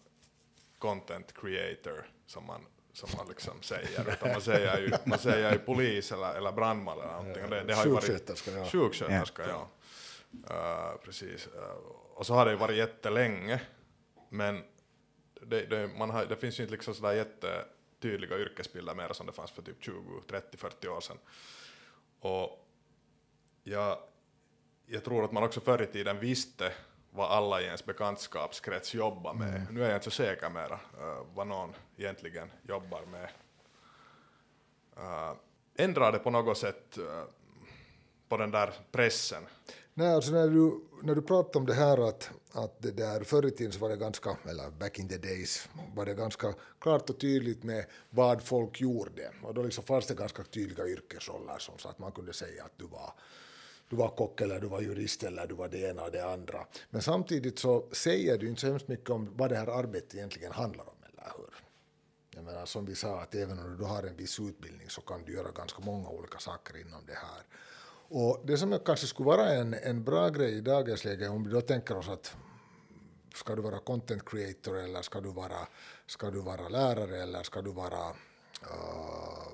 [0.79, 5.59] content creator som man, som man liksom säger, utan man säger ju, man säger ju
[5.59, 7.43] polis eller, eller brandman eller någonting.
[7.43, 8.65] Och det, det har ju varit, Sjuksköterska, ja.
[8.65, 9.69] Sjuksköterska, ja.
[10.49, 11.47] Eh, precis.
[11.47, 11.71] Eh,
[12.13, 13.61] och så har det ju varit jättelänge,
[14.29, 14.63] men
[15.41, 19.33] det, det, man har, det finns ju inte liksom sådär jättetydliga yrkesbilder mer som det
[19.33, 21.17] fanns för typ 20, 30, 40 år sedan.
[22.19, 22.67] Och
[23.63, 23.97] jag,
[24.85, 26.73] jag tror att man också förr i tiden visste
[27.11, 29.67] vad alla i ens bekantskapskrets jobbar med.
[29.71, 33.29] Nu är jag inte så säker mera uh, vad någon egentligen jobbar med.
[34.97, 35.33] Uh,
[35.75, 37.23] ändrar det på något sätt uh,
[38.29, 39.43] på den där pressen?
[39.93, 43.45] Nej, alltså när du, när du pratar om det här att, att det där förr
[43.45, 47.09] i tiden så var det ganska, eller back in the days, var det ganska klart
[47.09, 49.31] och tydligt med vad folk gjorde.
[49.43, 52.73] Och då liksom fanns det ganska tydliga yrkesroller som så att man kunde säga att
[52.77, 53.13] du var
[53.89, 56.65] du var kock eller du var jurist eller du var det ena och det andra.
[56.89, 60.51] Men samtidigt så säger du inte så hemskt mycket om vad det här arbetet egentligen
[60.51, 61.63] handlar om, eller hur?
[62.35, 65.23] Jag menar, som vi sa, att även om du har en viss utbildning så kan
[65.25, 67.43] du göra ganska många olika saker inom det här.
[68.11, 71.51] Och det som kanske skulle vara en, en bra grej i dagens läge, om vi
[71.51, 72.35] då tänker oss att
[73.35, 75.67] ska du vara content creator eller ska du vara,
[76.05, 78.09] ska du vara lärare eller ska du vara
[78.63, 79.53] uh,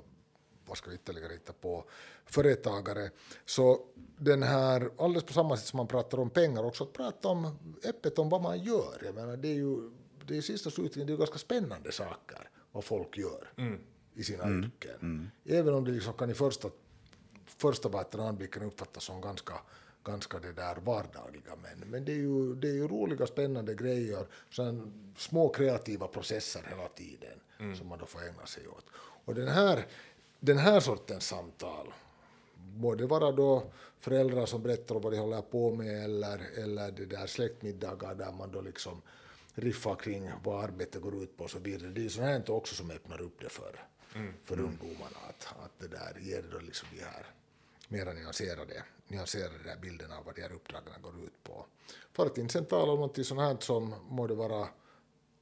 [0.66, 1.86] vad ska vi ytterligare hitta på,
[2.26, 3.10] företagare.
[3.46, 3.80] Så
[4.18, 7.58] den här, alldeles på samma sätt som man pratar om pengar, också att prata om,
[7.84, 9.02] öppet om vad man gör.
[9.06, 9.92] Jag menar, det är ju,
[10.28, 13.54] det är sista slutligen, det är ganska spännande saker vad folk gör
[14.16, 15.32] i sina yrken.
[15.46, 16.70] Även om det liksom kan i första,
[17.46, 19.54] första vatten anblicken uppfattas som ganska
[20.04, 24.28] ganska det där vardagliga men, men det, är ju, det är ju roliga spännande grejer,
[24.52, 28.86] sen små kreativa processer hela tiden som man då får ägna sig åt.
[29.26, 29.86] Och den här
[30.40, 31.94] den här sortens samtal,
[32.76, 33.64] må det vara då
[34.00, 38.32] föräldrar som berättar om vad de håller på med eller, eller det där släktmiddagar där
[38.32, 39.02] man då liksom
[39.54, 41.90] riffar kring vad arbetet går ut på och så vidare.
[41.90, 43.86] Det är sånt här också som öppnar upp det för,
[44.44, 47.26] för ungdomarna, att, att det där ger då liksom de här
[47.88, 51.66] mera nyanserade, nyanserade där bilderna av vad de här uppdragen går ut på.
[52.14, 54.68] För att inte sen tala om något sånt här som må det vara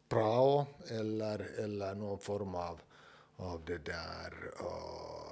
[0.10, 2.82] prao eller, eller någon form av
[3.38, 5.23] av det där uh,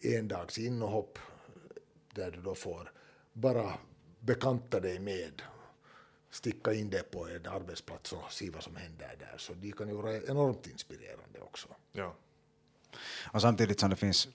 [0.00, 1.18] endags inhopp
[2.14, 2.92] där du då får
[3.32, 3.74] bara
[4.20, 5.42] bekanta dig med
[6.30, 9.34] sticka in det på en arbetsplats och se vad som händer där.
[9.38, 11.68] Så de kan ju vara enormt inspirerande också.
[11.92, 12.14] Ja.
[13.32, 14.28] Och samtidigt som det finns,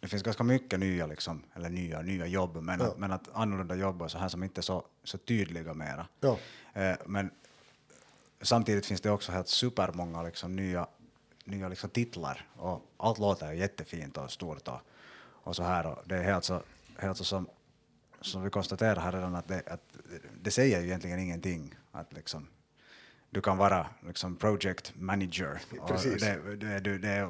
[0.00, 2.86] det finns ganska mycket nya, liksom, eller nya, nya jobb, men, Ja.
[2.86, 6.06] att, men att annorlunda jobb och så här som inte är så, så tydliga mera.
[6.20, 6.38] Ja.
[6.72, 7.30] Eh, men
[8.42, 10.86] samtidigt finns det också helt supermånga liksom, nya,
[11.44, 14.80] nya liksom, titlar och allt låter ju jättefint och stort och,
[15.22, 15.86] och så här.
[15.86, 16.62] Och det är helt så,
[16.98, 17.48] helt så som,
[18.20, 19.96] som vi konstaterar här redan att det, att
[20.40, 21.74] det säger ju egentligen ingenting.
[21.92, 22.48] Att liksom,
[23.30, 25.60] du kan vara liksom project manager.
[25.88, 26.22] Precis.
[26.22, 27.28] Det, det, det,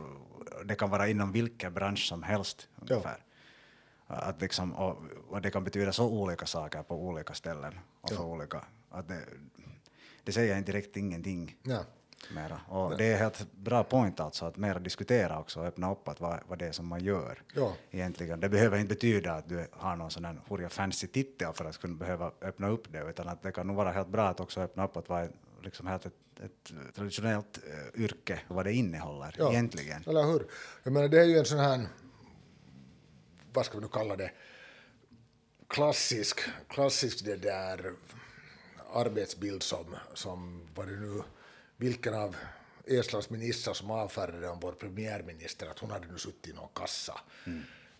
[0.64, 3.24] det, kan vara inom vilken bransch som helst ungefär.
[4.06, 7.78] Att liksom, och, och det kan betyda så olika saker på olika ställen.
[8.00, 9.20] Och för olika, att det,
[10.24, 11.84] det säger inte direkt ingenting Ja.
[12.34, 12.60] Mera.
[12.68, 16.20] Och det är helt bra point alltså att mera diskutera också och öppna upp att
[16.20, 17.74] vad, vad det är som man gör Ja.
[17.90, 18.40] egentligen.
[18.40, 21.78] Det behöver inte betyda att du har någon sån här hurja fancy titel för att
[21.78, 24.60] kunna behöva öppna upp det, utan att det kan nog vara helt bra att också
[24.60, 25.30] öppna upp att vad är
[25.62, 26.12] liksom helt ett,
[26.44, 29.50] ett traditionellt eh, yrke, vad det innehåller Ja.
[29.50, 30.04] egentligen.
[30.06, 30.46] Eller hur?
[30.82, 31.86] Jag menar, det är ju en sån här,
[33.52, 34.30] vad ska vi nu kalla det,
[35.68, 37.92] klassisk, klassisk det där
[38.94, 41.22] arbetsbild som, som var det nu,
[41.80, 42.36] vilken av
[42.86, 47.20] Estlands ministrar som avfärdade om vår premiärminister att hon hade nu suttit i någon kassa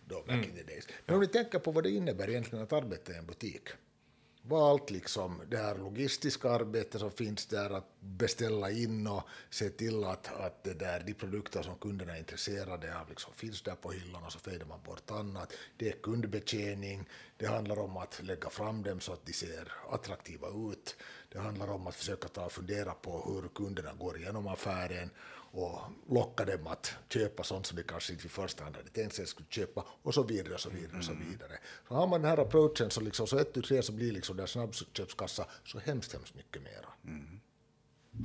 [0.05, 0.87] då back in the days.
[1.05, 3.69] Men om ni tänker på vad det innebär egentligen att arbeta i en butik
[4.41, 9.69] var allt liksom det här logistiska arbetet som finns där, att beställa in och se
[9.69, 13.75] till att, att det där, de produkter som kunderna är intresserade av liksom finns där
[13.75, 15.53] på hyllan och så fejdar man bort annat.
[15.77, 20.47] Det är kundbetjäning, det handlar om att lägga fram dem så att de ser attraktiva
[20.71, 20.95] ut.
[21.31, 25.09] Det handlar om att försöka ta och fundera på hur kunderna går igenom affären
[25.51, 29.15] och locka dem att köpa sånt som de kanske inte i första hand hade tänkt
[29.15, 31.59] sig skulle köpa och så vidare och så vidare och så vidare.
[31.87, 34.37] Så har man den här approachen så, liksom, så ett tu tre så blir liksom
[34.37, 36.89] där snabbköpskassa så hemskt, hemskt mycket mera.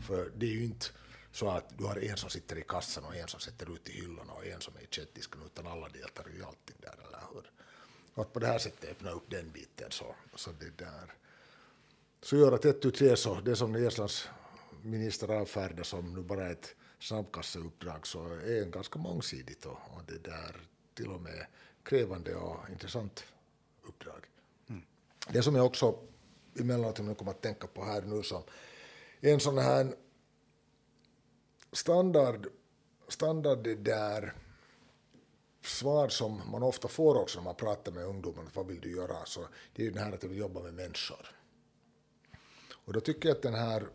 [0.07, 0.87] För det är ju inte
[1.33, 3.93] så att du har en som sitter i kassan och en som sätter ut i
[3.93, 7.51] hyllorna och en som är i chatdisken utan alla deltar i allting där, eller hur?
[8.15, 11.15] Och att på det här sättet öppna upp den biten så, så det där.
[12.23, 14.29] Så gör att ett tu tre så, det som Estlands
[14.83, 20.19] minister avfärdar som nu bara ett snabbkasseuppdrag så är en ganska mångsidigt och, och det
[20.19, 20.57] där
[20.95, 21.47] till och med
[21.83, 23.25] krävande och intressant
[23.83, 24.27] uppdrag.
[25.29, 25.99] Det som jag också
[26.61, 28.43] emellanåt kommer att tänka på här nu som
[29.21, 29.95] en sån här
[31.73, 32.47] standard,
[33.09, 34.35] standard det där
[35.63, 39.25] svar som man ofta får också när man pratar med ungdomar, vad vill du göra?
[39.25, 39.41] Så
[39.75, 41.27] det är ju den här att jag vill jobba med människor.
[42.85, 43.89] Och då tycker jag att den här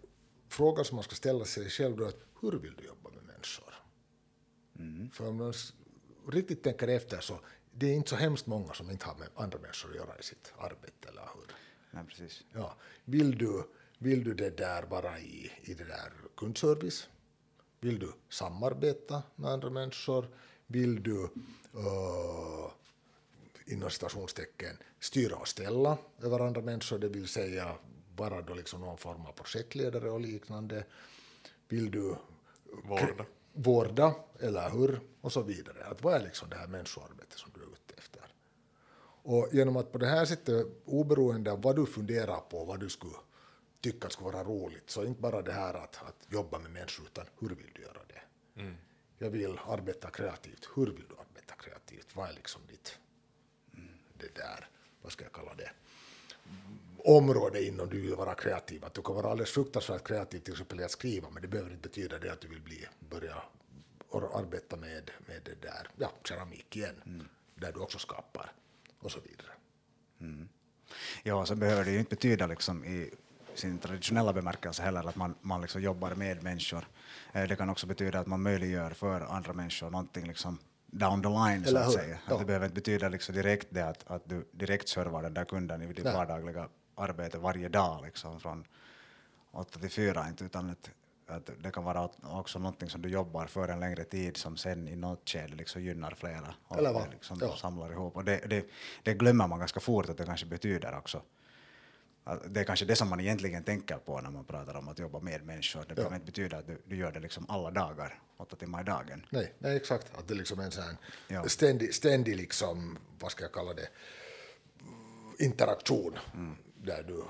[0.49, 2.12] frågan som man ska ställa sig själv då
[2.42, 3.74] hur vill du jobba med människor?
[5.12, 5.54] För om man
[6.30, 7.39] riktigt tänker efter så
[7.74, 10.24] det är inte så hemskt många som inte har med andra människor att göra i
[10.24, 11.56] sitt arbete, eller hur?
[11.92, 12.44] Nej, precis.
[12.54, 12.76] Ja.
[13.06, 13.64] Vill, du,
[13.98, 17.10] vill du det där vara i, i det där kundservice?
[17.80, 20.28] Vill du samarbeta med andra människor?
[20.68, 21.18] Vill du
[21.76, 22.72] uh,
[23.66, 27.76] inom citationstecken styra och ställa över andra människor, det vill säga
[28.16, 30.86] vara då liksom någon form av projektledare och liknande?
[31.68, 32.16] Vill du
[32.72, 33.26] Vårda.
[33.54, 35.00] vårda, eller hur?
[35.22, 35.86] Och så vidare.
[35.86, 38.22] Att vad är liksom det här människoarbetet som du är ute efter?
[39.24, 42.90] Och genom att på det här sättet, oberoende av vad du funderar på, vad du
[42.90, 43.16] skulle
[43.82, 47.26] tycka skulle vara roligt, så inte bara det här att, att jobba med människor, utan
[47.40, 48.22] hur vill du göra det?
[49.18, 50.70] Jag vill arbeta kreativt.
[50.76, 52.16] Hur vill du arbeta kreativt?
[52.16, 53.00] Vad är liksom ditt,
[54.18, 54.70] det där,
[55.02, 55.72] vad ska jag kalla det,
[57.06, 58.86] område inom du vill vara kreativ.
[58.86, 61.72] Att du kan vara alldeles fruktansvärt kreativ till exempel i att skriva, men det behöver
[61.72, 63.36] inte betyda det att du vill bli, börja
[64.34, 68.52] arbeta med, med det där, ja, keramik igen, där du också skapar
[68.99, 69.52] och så vidare.
[71.24, 73.10] Ja, så behöver det ju inte betyda liksom i
[73.56, 76.88] sin traditionella bemärkelse heller att man, man liksom jobbar med människor.
[77.34, 81.30] Eh, Det kan också betyda att man möjliggör för andra människor någonting liksom down the
[81.30, 81.91] line, så att hur?
[81.91, 82.20] säga.
[82.28, 82.34] Ja.
[82.34, 85.45] Att det behöver inte betyda liksom direkt det att, att du direkt servar den där
[85.45, 86.70] kunden i ditt vardagliga
[87.02, 88.66] arbete varje dag liksom från
[89.52, 90.89] åtta till fyra, inte, utan att,
[91.28, 94.88] att det kan vara också någonting som du jobbar för en längre tid som sen
[94.88, 97.10] i något skede liksom gynnar flera och Eller vad?
[97.12, 97.56] liksom Ja.
[97.56, 98.16] samlar ihop.
[98.16, 98.66] Och det, det,
[99.04, 101.22] det glömmer man ganska fort att det kanske betyder också.
[102.24, 104.99] Att Det är kanske det som man egentligen tänker på när man pratar om att
[104.99, 105.86] jobba med människor.
[105.88, 108.84] Det behöver inte betyda att du, du gör det liksom alla dagar, åtta timmar i
[108.84, 109.26] dagen.
[109.30, 110.18] Nej, nej, exakt.
[110.18, 110.97] Att det liksom är en sån
[111.28, 111.49] Ja.
[111.49, 113.88] ständig, ständig liksom, vad ska jag kalla det,
[115.39, 116.18] interaktion
[116.84, 117.24] där du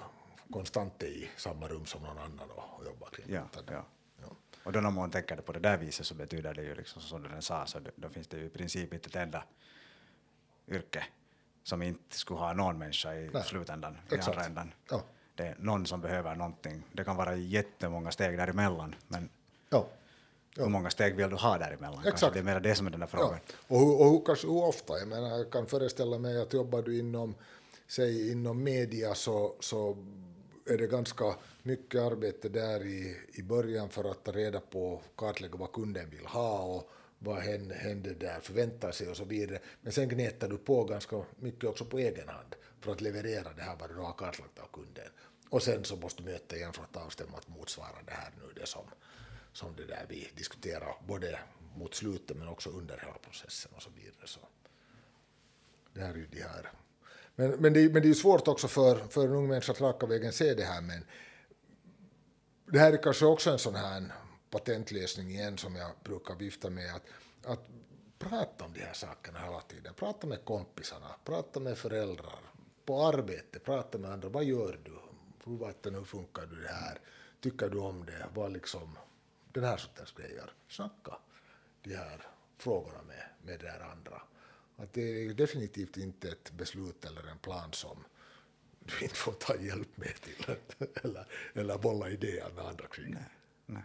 [0.52, 3.86] konstant är i samma rum som någon annan och, och jobbar kring Ja, ja.
[4.22, 4.28] Ja.
[4.64, 7.02] Och då när man tänker det på det där viset så betyder det ju liksom
[7.02, 9.44] som den sa, så då finns det ju i princip inte ett enda
[10.68, 11.04] yrke
[11.64, 14.28] som inte skulle ha någon människa i Nej, slutändan, i exakt.
[14.38, 14.74] andra ändan.
[14.90, 15.02] Ja.
[15.36, 16.84] Det är någon som behöver någonting.
[16.92, 19.30] Det kan vara jättemånga steg däremellan, men
[19.70, 19.88] Ja.
[20.58, 21.94] hur många steg vill du ha däremellan?
[21.94, 22.34] Kanske Exakt.
[22.34, 23.18] det är mer det som är den där Ja.
[23.18, 23.40] frågan.
[23.68, 25.00] Och, hur, och hur, kanske hur ofta?
[25.00, 27.36] Jag menar, jag kan föreställa mig att jobbar du inom,
[27.92, 29.98] säg inom media så, så
[30.66, 35.58] är det ganska mycket arbete där i, i början för att ta reda på, kartlägga
[35.58, 36.90] vad kunden vill ha och
[37.20, 39.60] vad hen, händer där, förväntar sig och så vidare.
[39.82, 43.62] Men sen gnetar du på ganska mycket också på egen hand för att leverera det
[43.62, 45.10] här vad du har kartlagt av kunden.
[45.50, 48.54] Och sen så måste du möta igen för att avstämma att motsvara det här nu,
[48.62, 48.86] det som,
[49.54, 51.40] som det där vi diskuterar, både
[51.76, 54.28] mot slutet men också under hela processen och så vidare.
[54.28, 54.40] Så
[55.94, 56.72] det här är ju de här.
[57.36, 59.82] Men, men, det, men det är ju svårt också för, för en ung människa att
[59.82, 61.06] raka vägen se det här, men
[62.66, 64.04] det här är kanske också en sån här
[64.50, 67.06] patentlösning igen som jag brukar vifta med, att,
[67.46, 67.68] att
[68.20, 69.94] prata om de här sakerna hela tiden.
[69.94, 72.40] Prata med kompisarna, prata med föräldrar,
[72.86, 74.30] på arbete, prata med andra.
[74.30, 75.00] Vad gör du?
[75.46, 77.00] Hur, hur funkar du det här?
[77.40, 78.26] Tycker du om det?
[78.34, 78.98] Vad liksom,
[79.52, 80.54] den här sortens grejer.
[80.70, 81.18] Snacka
[81.84, 82.28] de här
[82.58, 84.22] frågorna med, med det här andra.
[84.84, 87.98] Att det är definitivt inte ett beslut eller en plan som
[88.80, 90.56] du inte får ta hjälp med till
[91.04, 93.16] eller, eller bolla idéer med andra kring.
[93.66, 93.84] Nej.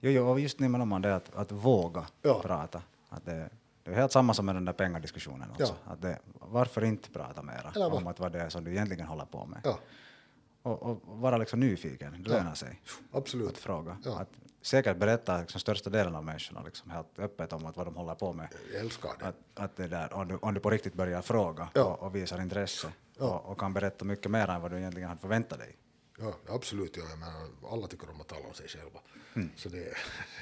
[0.00, 2.42] Jo, jo, och just nämner man det att, att våga Ja.
[2.42, 2.82] prata.
[3.08, 3.50] Att det,
[3.82, 5.76] Det är helt samma som med den där pengadiskussionen också.
[5.86, 5.92] Ja.
[5.92, 9.06] Att det, varför inte prata mera Eller om att vad det är som du egentligen
[9.06, 9.60] håller på med?
[9.64, 9.78] Ja,
[10.62, 13.58] Och, och vara liksom nyfiken, det lönar sig att absolut.
[13.58, 13.96] fråga.
[14.04, 14.18] Ja.
[14.20, 14.30] Att
[14.66, 18.14] säkert berätta liksom största delen av människorna liksom helt öppet om att vad de håller
[18.14, 18.48] på med.
[18.72, 19.24] Jag älskar det.
[19.26, 21.84] Att, att det där, om, du, om du på riktigt börjar fråga Ja.
[21.84, 23.24] och, och visar intresse Ja.
[23.38, 25.76] och, och kan berätta mycket mer än vad du egentligen hade förväntat dig.
[26.18, 26.96] Ja, absolut.
[26.96, 29.00] Ja, jag menar, alla tycker om att tala om sig själva.
[29.56, 29.94] Så det,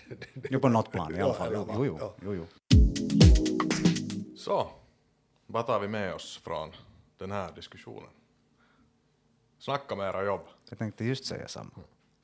[0.08, 1.50] det, det Jo, på något plan i alla fall.
[1.52, 2.14] Jo, jo, ja.
[2.22, 2.46] jo, jo.
[4.36, 4.70] Så,
[5.46, 6.72] vad tar vi med oss från
[7.18, 8.10] den här diskussionen?
[9.58, 10.40] Snacka med era jobb.
[10.68, 11.70] Jag tänkte just säga samma.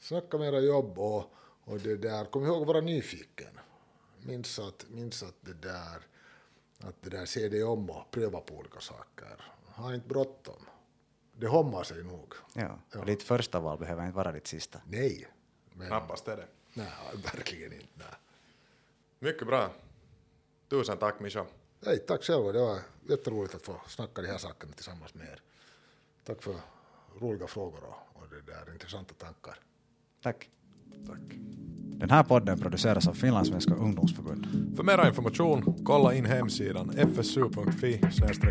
[0.01, 1.33] Snacka med era jobb och,
[1.71, 3.61] och det där, kom ihåg att vara nyfiken.
[4.23, 6.07] Minns att, minns att det där,
[6.79, 9.45] att det där, se dig om och pröva på olika saker.
[9.67, 10.67] Ha inte bråttom.
[11.37, 12.35] Det hommar sig nog.
[12.55, 12.79] Ja.
[12.95, 14.81] Och ditt första val behöver inte vara ditt sista.
[14.87, 15.29] Nej.
[15.75, 16.47] Men, Knappast är det.
[16.73, 16.93] nej,
[17.35, 17.89] verkligen inte.
[17.95, 18.07] Nej.
[19.19, 19.71] Mycket bra.
[20.69, 21.47] Tusen tack Mischa.
[21.81, 22.53] Nej, tack själva.
[22.53, 25.43] Det var jätteroligt att få snacka de här sakerna tillsammans med er.
[26.25, 26.55] Tack för
[27.21, 29.59] roliga frågor och, och det där intressanta tankar.
[30.23, 30.51] Tack.
[31.07, 31.39] Tack.
[31.99, 34.47] Den här podden produceras av Finlandssvenska ungdomsförbund.
[34.77, 38.01] För mer information, kolla in hemsidan fsu.fi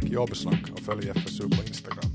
[0.02, 2.10] jobbsnack och följ FSU på Instagram.